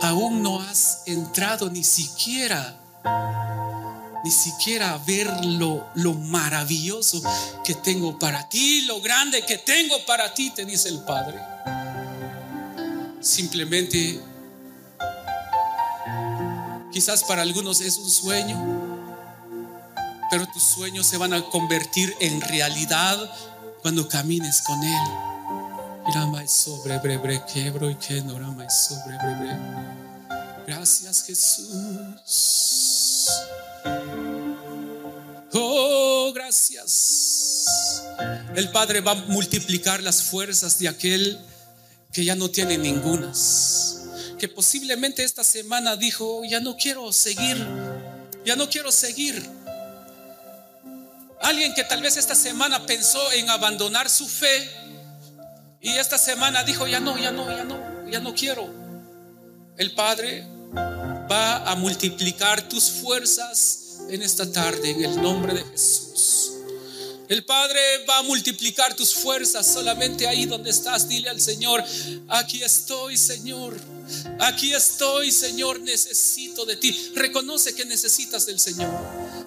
aún 0.00 0.42
no 0.42 0.60
has 0.60 1.02
entrado 1.06 1.70
ni 1.70 1.84
siquiera, 1.84 2.80
ni 4.24 4.30
siquiera 4.32 4.94
a 4.94 4.98
ver 4.98 5.28
lo, 5.44 5.86
lo 5.94 6.14
maravilloso 6.14 7.22
que 7.62 7.74
tengo 7.74 8.18
para 8.18 8.48
ti, 8.48 8.86
lo 8.86 9.00
grande 9.00 9.46
que 9.46 9.58
tengo 9.58 10.04
para 10.04 10.34
ti, 10.34 10.50
te 10.50 10.64
dice 10.64 10.88
el 10.88 10.98
Padre. 11.04 11.38
Simplemente, 13.20 14.20
quizás 16.90 17.22
para 17.22 17.42
algunos 17.42 17.80
es 17.82 17.98
un 17.98 18.10
sueño, 18.10 18.58
pero 20.28 20.44
tus 20.48 20.64
sueños 20.64 21.06
se 21.06 21.18
van 21.18 21.34
a 21.34 21.44
convertir 21.44 22.16
en 22.18 22.40
realidad 22.40 23.30
cuando 23.88 24.06
camines 24.06 24.60
con 24.66 24.84
Él. 24.84 25.00
sobre 26.46 26.98
brebre 26.98 27.42
quebro 27.50 27.88
y 27.88 27.94
que 27.94 28.20
no 28.20 28.38
sobre 28.68 29.16
brebre. 29.16 29.56
Gracias 30.66 31.24
Jesús. 31.24 33.30
Oh, 35.54 36.32
gracias. 36.34 38.04
El 38.54 38.70
Padre 38.72 39.00
va 39.00 39.12
a 39.12 39.14
multiplicar 39.14 40.02
las 40.02 40.22
fuerzas 40.22 40.78
de 40.78 40.88
aquel 40.88 41.38
que 42.12 42.26
ya 42.26 42.34
no 42.34 42.50
tiene 42.50 42.76
ningunas. 42.76 44.02
Que 44.38 44.48
posiblemente 44.48 45.24
esta 45.24 45.44
semana 45.44 45.96
dijo, 45.96 46.42
ya 46.44 46.60
no 46.60 46.76
quiero 46.76 47.10
seguir, 47.10 47.56
ya 48.44 48.54
no 48.54 48.68
quiero 48.68 48.92
seguir. 48.92 49.57
Alguien 51.40 51.74
que 51.74 51.84
tal 51.84 52.02
vez 52.02 52.16
esta 52.16 52.34
semana 52.34 52.84
pensó 52.86 53.32
en 53.32 53.48
abandonar 53.50 54.10
su 54.10 54.28
fe 54.28 54.70
y 55.80 55.90
esta 55.90 56.18
semana 56.18 56.64
dijo, 56.64 56.86
ya 56.86 57.00
no, 57.00 57.16
ya 57.16 57.30
no, 57.30 57.48
ya 57.48 57.64
no, 57.64 58.08
ya 58.08 58.20
no 58.20 58.34
quiero. 58.34 58.68
El 59.76 59.94
Padre 59.94 60.44
va 61.30 61.70
a 61.70 61.76
multiplicar 61.76 62.62
tus 62.62 62.90
fuerzas 62.90 64.00
en 64.08 64.22
esta 64.22 64.50
tarde 64.50 64.90
en 64.90 65.04
el 65.04 65.22
nombre 65.22 65.54
de 65.54 65.64
Jesús. 65.64 66.57
El 67.28 67.44
Padre 67.44 67.80
va 68.08 68.18
a 68.18 68.22
multiplicar 68.22 68.96
tus 68.96 69.14
fuerzas 69.14 69.66
solamente 69.70 70.26
ahí 70.26 70.46
donde 70.46 70.70
estás. 70.70 71.08
Dile 71.08 71.28
al 71.28 71.40
Señor, 71.40 71.84
aquí 72.28 72.62
estoy, 72.62 73.16
Señor. 73.18 73.78
Aquí 74.40 74.72
estoy, 74.72 75.30
Señor, 75.30 75.80
necesito 75.80 76.64
de 76.64 76.76
ti. 76.76 77.12
Reconoce 77.14 77.74
que 77.74 77.84
necesitas 77.84 78.46
del 78.46 78.58
Señor. 78.58 78.90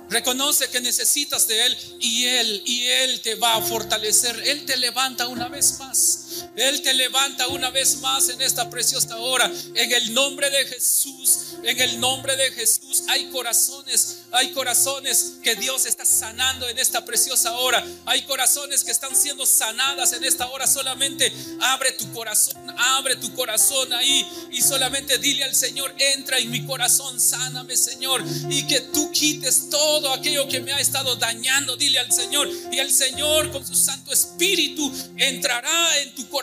Reconoce 0.09 0.69
que 0.69 0.81
necesitas 0.81 1.47
de 1.47 1.65
Él 1.65 1.77
y 1.99 2.25
Él, 2.25 2.63
y 2.65 2.83
Él 2.85 3.21
te 3.21 3.35
va 3.35 3.55
a 3.55 3.61
fortalecer. 3.61 4.39
Él 4.45 4.65
te 4.65 4.77
levanta 4.77 5.27
una 5.27 5.47
vez 5.47 5.79
más. 5.79 6.20
Él 6.55 6.81
te 6.81 6.93
levanta 6.93 7.47
una 7.47 7.69
vez 7.69 7.97
más 8.01 8.27
en 8.27 8.41
esta 8.41 8.69
preciosa 8.69 9.17
hora. 9.17 9.49
En 9.73 9.91
el 9.91 10.13
nombre 10.13 10.49
de 10.49 10.65
Jesús, 10.65 11.55
en 11.63 11.79
el 11.79 11.99
nombre 11.99 12.35
de 12.35 12.51
Jesús, 12.51 13.03
hay 13.07 13.29
corazones, 13.29 14.23
hay 14.31 14.51
corazones 14.51 15.35
que 15.43 15.55
Dios 15.55 15.85
está 15.85 16.03
sanando 16.03 16.67
en 16.67 16.77
esta 16.77 17.05
preciosa 17.05 17.53
hora. 17.53 17.85
Hay 18.05 18.23
corazones 18.23 18.83
que 18.83 18.91
están 18.91 19.15
siendo 19.15 19.45
sanadas 19.45 20.11
en 20.11 20.25
esta 20.25 20.49
hora. 20.49 20.67
Solamente 20.67 21.31
abre 21.61 21.93
tu 21.93 22.11
corazón, 22.11 22.57
abre 22.77 23.15
tu 23.15 23.33
corazón 23.33 23.93
ahí 23.93 24.27
y 24.51 24.61
solamente 24.61 25.17
dile 25.19 25.45
al 25.45 25.55
Señor, 25.55 25.95
entra 25.97 26.37
en 26.37 26.51
mi 26.51 26.65
corazón, 26.65 27.19
sáname 27.19 27.77
Señor, 27.77 28.23
y 28.49 28.67
que 28.67 28.81
tú 28.81 29.09
quites 29.11 29.69
todo 29.69 30.13
aquello 30.13 30.47
que 30.49 30.59
me 30.59 30.73
ha 30.73 30.79
estado 30.81 31.15
dañando. 31.15 31.77
Dile 31.77 31.99
al 31.99 32.11
Señor 32.11 32.49
y 32.71 32.79
el 32.79 32.91
Señor 32.91 33.51
con 33.51 33.65
su 33.65 33.75
Santo 33.75 34.11
Espíritu 34.11 34.91
entrará 35.15 35.97
en 35.99 36.13
tu 36.13 36.27
corazón 36.27 36.40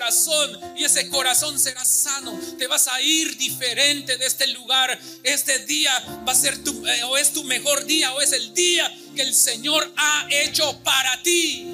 y 0.76 0.84
ese 0.84 1.08
corazón 1.08 1.58
será 1.58 1.84
sano. 1.84 2.38
Te 2.58 2.66
vas 2.66 2.88
a 2.88 3.00
ir 3.00 3.36
diferente 3.36 4.16
de 4.16 4.26
este 4.26 4.46
lugar. 4.48 4.98
Este 5.22 5.58
día 5.60 5.92
va 6.26 6.32
a 6.32 6.34
ser 6.34 6.62
tu, 6.62 6.86
eh, 6.86 7.02
o 7.04 7.16
es 7.18 7.32
tu 7.32 7.44
mejor 7.44 7.84
día 7.84 8.12
o 8.14 8.20
es 8.20 8.32
el 8.32 8.54
día 8.54 8.92
que 9.14 9.22
el 9.22 9.34
Señor 9.34 9.92
ha 9.96 10.26
hecho 10.30 10.78
para 10.82 11.22
ti. 11.22 11.66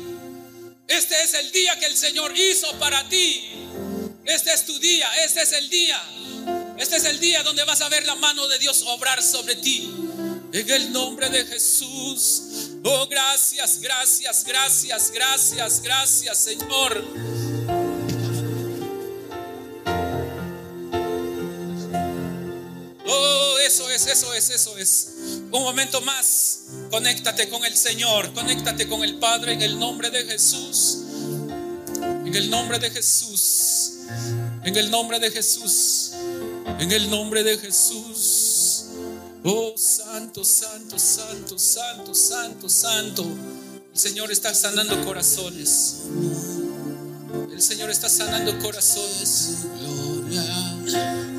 Este 0.88 1.14
es 1.22 1.34
el 1.34 1.50
día 1.52 1.78
que 1.78 1.86
el 1.86 1.96
Señor 1.96 2.32
hizo 2.36 2.70
para 2.78 3.08
ti. 3.08 3.50
Este 4.24 4.52
es 4.52 4.64
tu 4.64 4.78
día, 4.78 5.06
este 5.24 5.42
es 5.42 5.52
el 5.52 5.68
día. 5.70 6.02
Este 6.78 6.96
es 6.96 7.04
el 7.04 7.20
día 7.20 7.42
donde 7.42 7.64
vas 7.64 7.80
a 7.82 7.88
ver 7.88 8.04
la 8.06 8.14
mano 8.16 8.48
de 8.48 8.58
Dios 8.58 8.84
obrar 8.86 9.22
sobre 9.22 9.56
ti. 9.56 9.90
En 10.52 10.70
el 10.70 10.92
nombre 10.92 11.28
de 11.30 11.44
Jesús. 11.44 12.42
Oh, 12.84 13.06
gracias, 13.06 13.80
gracias, 13.80 14.44
gracias, 14.44 15.10
gracias, 15.10 15.80
gracias, 15.80 16.38
Señor. 16.38 17.63
Oh, 23.16 23.58
eso 23.58 23.88
es, 23.90 24.06
eso 24.06 24.34
es, 24.34 24.50
eso 24.50 24.76
es. 24.76 25.08
Un 25.50 25.62
momento 25.62 26.00
más. 26.00 26.60
Conéctate 26.90 27.48
con 27.48 27.64
el 27.64 27.76
Señor. 27.76 28.32
Conéctate 28.34 28.88
con 28.88 29.04
el 29.04 29.18
Padre 29.18 29.52
en 29.52 29.62
el 29.62 29.78
nombre 29.78 30.10
de 30.10 30.24
Jesús. 30.24 30.98
En 32.00 32.34
el 32.34 32.50
nombre 32.50 32.78
de 32.78 32.90
Jesús. 32.90 33.92
En 34.64 34.76
el 34.76 34.90
nombre 34.90 35.20
de 35.20 35.30
Jesús. 35.30 36.10
En 36.80 36.90
el 36.90 37.08
nombre 37.08 37.44
de 37.44 37.56
Jesús. 37.58 38.86
Oh, 39.44 39.74
santo, 39.76 40.44
santo, 40.44 40.98
santo, 40.98 41.58
santo, 41.58 42.14
santo, 42.14 42.68
santo. 42.68 43.24
El 43.92 44.00
Señor 44.00 44.32
está 44.32 44.54
sanando 44.54 45.04
corazones. 45.04 46.00
El 47.52 47.62
Señor 47.62 47.90
está 47.90 48.08
sanando 48.08 48.58
corazones. 48.58 49.66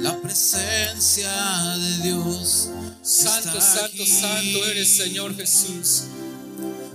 La 0.06 0.22
presencia 0.22 1.32
de 1.78 1.98
Dios. 2.04 2.70
Santo, 3.02 3.60
santo, 3.60 4.04
aquí. 4.04 4.06
santo 4.06 4.66
eres 4.66 4.90
Señor 4.96 5.36
Jesús. 5.36 6.04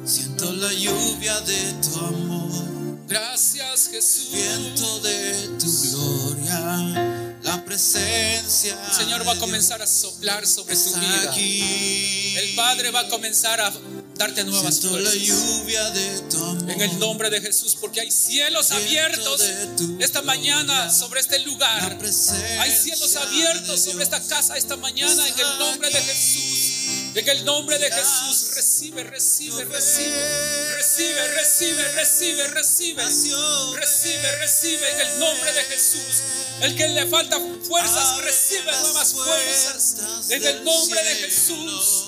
Siento 0.05 0.53
la 0.53 0.73
lluvia 0.73 1.41
de 1.41 1.73
tu 1.83 1.99
amor, 1.99 2.65
Gracias 3.09 3.89
Jesús. 3.91 4.29
viento 4.33 5.01
de 5.01 5.49
tu 5.59 5.67
gloria, 5.91 7.37
la 7.43 7.65
presencia. 7.65 8.79
El 8.89 8.95
Señor 8.95 9.27
va 9.27 9.33
a 9.33 9.39
comenzar 9.39 9.83
a 9.83 9.87
soplar 9.89 10.47
sobre 10.47 10.77
tu 10.77 10.95
vida. 10.95 11.31
aquí. 11.33 12.37
El 12.37 12.55
Padre 12.55 12.93
va 12.93 13.01
a 13.01 13.09
comenzar 13.09 13.61
a 13.61 13.73
darte 14.21 14.45
nuevas 14.45 14.77
Siento 14.77 14.99
la 14.99 15.11
fuerzas. 15.11 15.27
lluvia 15.27 15.91
de 15.93 16.21
tu 16.31 16.37
amor. 16.45 16.71
En 16.71 16.81
el 16.83 16.99
nombre 16.99 17.31
de 17.31 17.41
Jesús, 17.41 17.75
porque 17.81 18.03
hay 18.03 18.11
cielos 18.11 18.71
abiertos 18.71 19.41
esta 19.99 20.21
mañana 20.21 20.93
sobre 20.93 21.21
este 21.21 21.39
lugar. 21.39 21.99
Hay 22.61 22.71
cielos 22.71 23.17
abiertos 23.17 23.81
sobre 23.81 24.05
esta 24.05 24.21
casa 24.21 24.59
esta 24.59 24.77
mañana 24.77 25.27
en 25.27 25.41
el 25.41 25.59
nombre 25.59 25.89
de 25.89 26.01
Jesús. 26.03 26.71
En 27.15 27.29
el 27.29 27.45
nombre 27.45 27.79
de 27.79 27.91
Jesús, 27.91 28.55
recibe, 28.55 29.03
recibe, 29.05 29.65
recibe. 29.65 30.77
Recibe, 30.77 31.29
recibe, 31.29 31.89
recibe, 31.93 32.49
recibe. 32.49 33.03
Recibe, 33.03 34.37
recibe 34.37 34.91
en 34.91 35.01
el 35.01 35.19
nombre 35.19 35.53
de 35.53 35.65
Jesús. 35.65 36.23
El 36.61 36.77
que 36.77 36.89
le 36.89 37.07
falta 37.07 37.41
fuerzas, 37.67 38.19
recibe 38.19 38.71
nuevas 38.83 39.13
fuerzas. 39.15 39.97
En 40.29 40.45
el 40.45 40.63
nombre 40.63 41.03
de 41.03 41.15
Jesús. 41.17 42.05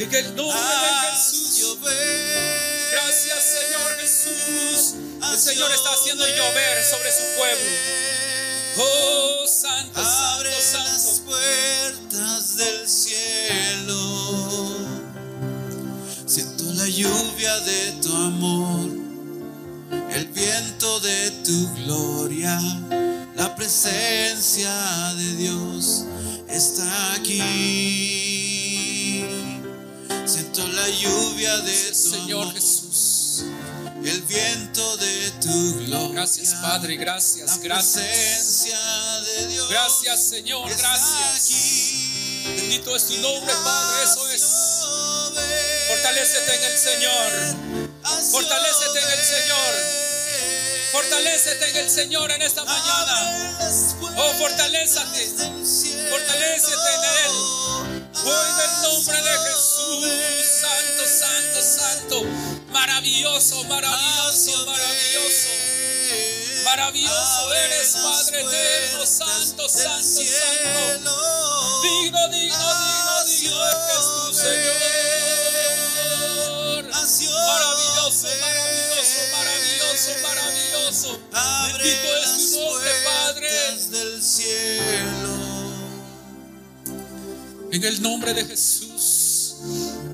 En 0.00 0.14
el 0.14 0.36
nombre 0.36 0.60
de 0.60 1.10
Jesús. 1.10 1.76
Gracias, 2.92 3.38
Señor 3.42 3.96
Jesús. 4.00 4.94
El 5.32 5.38
Señor 5.38 5.72
está 5.72 5.90
haciendo 5.92 6.24
llover 6.24 6.84
sobre 6.84 7.10
su 7.10 7.24
pueblo. 7.36 7.70
Oh, 8.76 9.48
santo, 9.48 10.00
Abre 10.00 10.52
santo, 10.52 10.88
las 10.88 11.02
santo. 11.02 11.22
puertas 11.24 12.56
del 12.58 12.88
cielo. 12.88 14.76
Siento 16.26 16.62
la 16.74 16.86
lluvia 16.86 17.58
de 17.60 17.92
tu 18.00 18.14
amor, 18.14 18.90
el 20.12 20.26
viento 20.28 21.00
de 21.00 21.30
tu 21.44 21.74
gloria, 21.74 22.56
la 23.34 23.56
presencia 23.56 24.70
de 25.16 25.34
Dios 25.34 26.04
está 26.48 27.14
aquí. 27.14 28.27
La 30.88 30.94
lluvia 30.94 31.54
de 31.58 31.90
tu 31.90 31.94
Señor 32.12 32.42
amor, 32.44 32.54
Jesús. 32.54 33.42
el 34.02 34.22
viento 34.22 34.96
de 34.96 35.30
tu 35.32 35.74
gloria. 35.84 36.08
Gracias, 36.14 36.54
Padre, 36.62 36.96
gracias, 36.96 37.58
La 37.58 37.62
gracias. 37.62 38.06
presencia 38.06 39.20
de 39.20 39.46
Dios. 39.48 39.68
Gracias, 39.68 40.24
Señor, 40.30 40.66
gracias. 40.66 41.44
aquí. 41.44 42.42
Bendito 42.56 42.96
es 42.96 43.04
tu 43.06 43.18
nombre, 43.18 43.52
Padre, 43.62 44.02
eso 44.02 44.28
es. 44.30 44.42
Fortalécete 45.88 46.54
en 46.56 46.62
el 46.64 46.78
Señor. 46.78 47.32
Fortalécete 48.30 48.98
en 48.98 49.10
el 49.10 49.24
Señor. 49.26 49.74
Fortalécete 50.92 51.68
en 51.68 51.76
el 51.76 51.90
Señor 51.90 52.32
en 52.32 52.40
esta 52.40 52.64
mañana. 52.64 53.58
Oh, 54.16 54.32
fortalézate. 54.38 55.26
Fortalécete 56.08 56.94
en 56.94 57.04
Él. 57.26 57.77
Oh, 58.30 58.44
en 58.44 58.60
el 58.60 58.82
nombre 58.82 59.22
de 59.22 59.38
Jesús. 59.38 60.04
Santo, 60.60 61.02
santo, 61.06 61.62
santo. 61.62 62.16
Maravilloso, 62.70 63.64
maravilloso, 63.64 64.66
maravilloso. 64.66 65.48
Maravilloso 66.64 67.54
eres, 67.54 67.96
Padre 68.02 68.40
eterno, 68.42 69.06
santo, 69.06 69.68
santo, 69.68 70.22
santo. 70.22 71.12
Digno, 71.82 72.28
digno, 72.28 72.28
digno, 72.28 73.24
digno 73.24 73.66
eres 73.66 74.04
tu 74.26 74.34
Señor. 74.34 75.08
Maravilloso, 77.48 78.28
maravilloso, 78.40 79.18
maravilloso, 79.32 80.10
maravilloso. 80.22 81.10
Bendito 81.72 82.08
es 82.16 82.52
tu 82.52 82.60
nombre, 82.60 82.92
Padre. 83.04 83.50
del 83.90 84.22
cielo. 84.22 85.37
En 87.70 87.84
el 87.84 88.02
nombre 88.02 88.32
de 88.34 88.44
Jesús. 88.44 89.56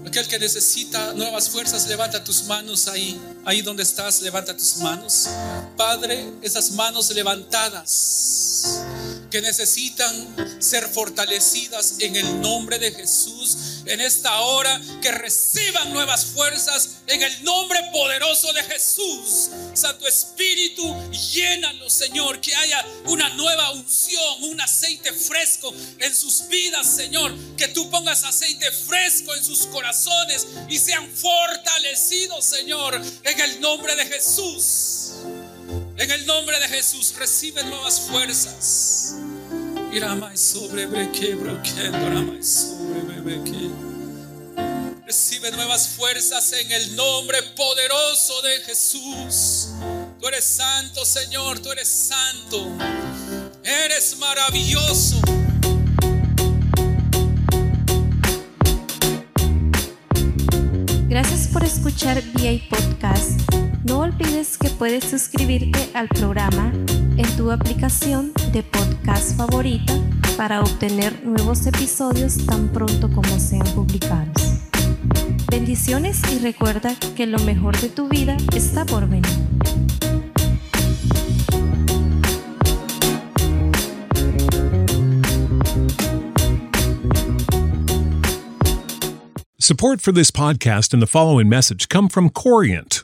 Aquel 0.06 0.26
que 0.26 0.38
necesita 0.38 1.12
nuevas 1.14 1.48
fuerzas, 1.50 1.86
levanta 1.88 2.22
tus 2.24 2.44
manos 2.44 2.88
ahí. 2.88 3.20
Ahí 3.44 3.62
donde 3.62 3.82
estás, 3.82 4.22
levanta 4.22 4.56
tus 4.56 4.76
manos. 4.78 5.28
Padre, 5.76 6.32
esas 6.42 6.72
manos 6.72 7.10
levantadas 7.10 8.80
que 9.30 9.40
necesitan 9.40 10.14
ser 10.60 10.88
fortalecidas 10.88 11.96
en 11.98 12.16
el 12.16 12.40
nombre 12.40 12.78
de 12.78 12.92
Jesús. 12.92 13.73
En 13.86 14.00
esta 14.00 14.40
hora 14.40 14.80
que 15.02 15.12
reciban 15.12 15.92
nuevas 15.92 16.26
fuerzas 16.26 16.96
en 17.06 17.22
el 17.22 17.44
nombre 17.44 17.78
poderoso 17.92 18.52
de 18.52 18.62
Jesús. 18.62 19.50
Santo 19.74 20.06
Espíritu, 20.08 20.82
llénalo, 21.10 21.90
Señor, 21.90 22.40
que 22.40 22.54
haya 22.54 22.84
una 23.06 23.28
nueva 23.30 23.72
unción, 23.72 24.44
un 24.44 24.60
aceite 24.60 25.12
fresco 25.12 25.72
en 25.98 26.14
sus 26.14 26.48
vidas, 26.48 26.86
Señor. 26.86 27.34
Que 27.56 27.68
tú 27.68 27.90
pongas 27.90 28.24
aceite 28.24 28.70
fresco 28.70 29.34
en 29.34 29.44
sus 29.44 29.66
corazones 29.66 30.46
y 30.68 30.78
sean 30.78 31.10
fortalecidos, 31.10 32.44
Señor, 32.44 32.94
en 33.22 33.40
el 33.40 33.60
nombre 33.60 33.94
de 33.96 34.06
Jesús. 34.06 35.12
En 35.96 36.10
el 36.10 36.26
nombre 36.26 36.58
de 36.58 36.68
Jesús, 36.68 37.14
recibe 37.16 37.62
nuevas 37.64 38.00
fuerzas. 38.00 39.14
Irá 39.94 40.16
más 40.16 40.40
sobre 40.40 40.86
breque, 40.86 41.36
broquendo, 41.36 41.98
irá 41.98 42.20
más 42.20 42.44
sobre. 42.44 42.94
Recibe 45.06 45.52
nuevas 45.52 45.90
fuerzas 45.90 46.52
en 46.52 46.72
el 46.72 46.96
nombre 46.96 47.40
poderoso 47.54 48.42
de 48.42 48.60
Jesús. 48.62 49.68
Tú 50.20 50.26
eres 50.26 50.42
santo, 50.42 51.04
Señor, 51.04 51.60
tú 51.60 51.70
eres 51.70 51.88
santo. 51.88 52.72
Eres 53.62 54.18
maravilloso. 54.18 55.20
Gracias 61.08 61.46
por 61.52 61.62
escuchar 61.62 62.20
VA 62.34 62.58
Podcast. 62.68 63.40
No 63.84 64.00
olvides 64.00 64.58
que 64.58 64.70
puedes 64.70 65.04
suscribirte 65.04 65.88
al 65.94 66.08
programa 66.08 66.72
en 67.16 67.36
tu 67.36 67.50
aplicación 67.50 68.32
de 68.52 68.62
podcast 68.62 69.36
favorita 69.36 69.92
para 70.36 70.60
obtener 70.60 71.24
nuevos 71.24 71.66
episodios 71.66 72.44
tan 72.46 72.68
pronto 72.68 73.10
como 73.10 73.38
sean 73.38 73.66
publicados. 73.74 74.60
Bendiciones 75.50 76.20
y 76.32 76.38
recuerda 76.38 76.96
que 77.14 77.26
lo 77.26 77.38
mejor 77.40 77.78
de 77.80 77.88
tu 77.88 78.08
vida 78.08 78.36
está 78.54 78.84
por 78.84 79.08
venir. 79.08 79.24
Support 89.58 90.00
for 90.00 90.12
this 90.12 90.30
podcast 90.30 90.92
and 90.92 91.00
the 91.00 91.06
following 91.06 91.48
message 91.48 91.88
come 91.88 92.08
from 92.08 92.28
Corient. 92.28 93.03